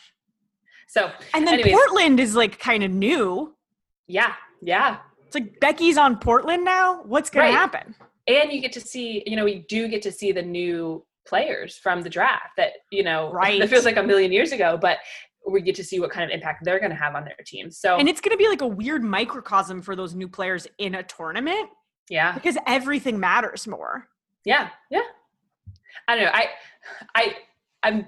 [0.87, 1.71] So And then Anyways.
[1.73, 3.55] Portland is like kind of new.
[4.07, 7.01] yeah, yeah, It's like Becky's on Portland now.
[7.03, 7.51] What's going Right.
[7.51, 7.95] to happen?
[8.27, 9.23] and you get to see.
[9.25, 13.03] You know, we do get to see the new players from the draft that you
[13.03, 13.59] know Right.
[13.61, 14.97] that feels like a million years ago, but
[15.49, 17.71] we get to see what kind of impact they're going to have on their team.
[17.71, 20.95] So And it's going to be like a weird microcosm for those new players in
[20.95, 21.69] a tournament
[22.09, 24.07] yeah, because everything matters more.
[24.45, 25.07] yeah, yeah.
[26.07, 26.31] I don't know.
[26.33, 26.45] I,
[27.15, 27.35] I,
[27.83, 28.05] I'm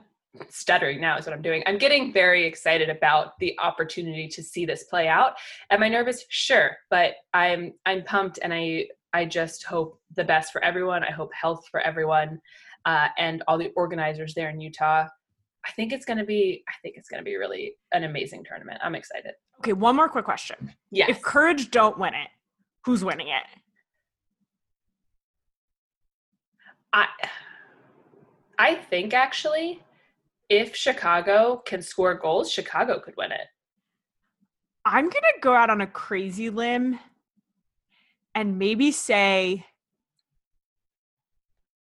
[0.50, 1.64] stuttering now is what I'm doing.
[1.66, 5.34] I'm getting very excited about the opportunity to see this play out.
[5.70, 6.26] Am I nervous?
[6.30, 11.04] Sure, but I'm I'm pumped, and I I just hope the best for everyone.
[11.04, 12.40] I hope health for everyone,
[12.86, 15.08] uh, and all the organizers there in Utah.
[15.66, 16.64] I think it's going to be.
[16.68, 18.80] I think it's going to be really an amazing tournament.
[18.84, 19.32] I'm excited.
[19.60, 20.74] Okay, one more quick question.
[20.92, 21.10] Yes.
[21.10, 22.28] If Courage don't win it,
[22.86, 23.44] who's winning it?
[26.92, 27.08] I
[28.60, 29.82] I think actually,
[30.50, 33.48] if Chicago can score goals, Chicago could win it.
[34.86, 37.00] I'm going to go out on a crazy limb
[38.36, 39.66] and maybe say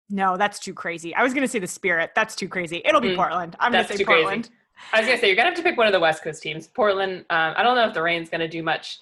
[0.10, 1.16] No, that's too crazy.
[1.16, 2.12] I was going to say the Spirit.
[2.16, 2.82] That's too crazy.
[2.86, 3.56] It'll be Mm, Portland.
[3.60, 4.24] I'm going to say too crazy.
[4.24, 4.50] Portland.
[4.92, 6.68] I was gonna say you're gonna have to pick one of the West Coast teams.
[6.68, 7.26] Portland.
[7.30, 9.00] Um, I don't know if the rain's gonna do much,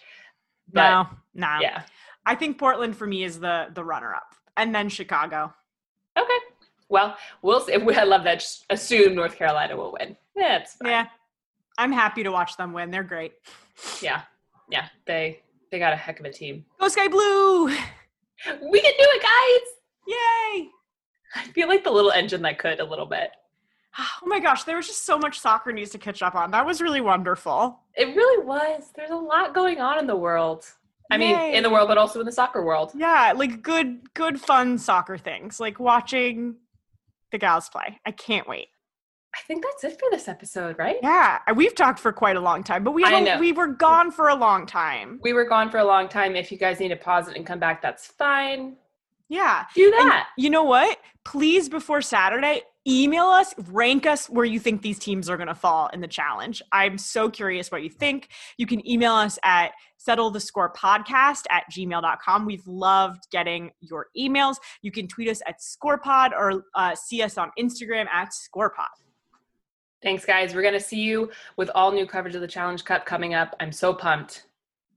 [0.71, 1.57] but no, no.
[1.61, 1.83] yeah.
[2.25, 4.35] I think Portland for me is the the runner up.
[4.57, 5.51] And then Chicago.
[6.19, 6.37] Okay.
[6.89, 7.73] Well, we'll see.
[7.95, 8.41] I love that.
[8.41, 10.15] Just assume North Carolina will win.
[10.35, 10.65] Yeah.
[10.83, 11.07] Yeah.
[11.77, 12.91] I'm happy to watch them win.
[12.91, 13.33] They're great.
[14.01, 14.21] yeah,
[14.69, 14.87] yeah.
[15.07, 15.41] They
[15.71, 16.65] they got a heck of a team.
[16.79, 17.67] Go Sky Blue!
[17.67, 17.73] We
[18.81, 19.73] can do it, guys.
[20.07, 20.69] Yay!
[21.35, 23.31] I feel like the little engine that could a little bit.
[23.99, 26.51] Oh my gosh, there was just so much soccer news to catch up on.
[26.51, 27.79] That was really wonderful.
[27.95, 28.89] It really was.
[28.95, 30.65] There's a lot going on in the world.
[31.09, 32.93] I mean, in the world, but also in the soccer world.
[32.95, 36.55] Yeah, like good, good, fun soccer things, like watching
[37.33, 37.99] the gals play.
[38.05, 38.69] I can't wait.
[39.35, 40.97] I think that's it for this episode, right?
[41.01, 43.39] Yeah, we've talked for quite a long time, but we know.
[43.39, 45.19] we were gone for a long time.
[45.21, 46.35] We were gone for a long time.
[46.35, 48.75] If you guys need to pause it and come back, that's fine.
[49.31, 49.63] Yeah.
[49.73, 50.27] Do And that.
[50.37, 50.97] you know what?
[51.23, 55.55] Please, before Saturday, email us, rank us where you think these teams are going to
[55.55, 56.61] fall in the challenge.
[56.73, 58.27] I'm so curious what you think.
[58.57, 62.45] You can email us at settle the score podcast at gmail.com.
[62.45, 64.55] We've loved getting your emails.
[64.81, 68.87] You can tweet us at scorepod or uh, see us on Instagram at scorepod.
[70.03, 70.53] Thanks, guys.
[70.53, 73.55] We're going to see you with all new coverage of the Challenge Cup coming up.
[73.61, 74.47] I'm so pumped.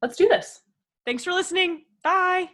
[0.03, 0.63] Let's do this.
[1.07, 1.85] Thanks for listening.
[2.03, 2.49] Bye.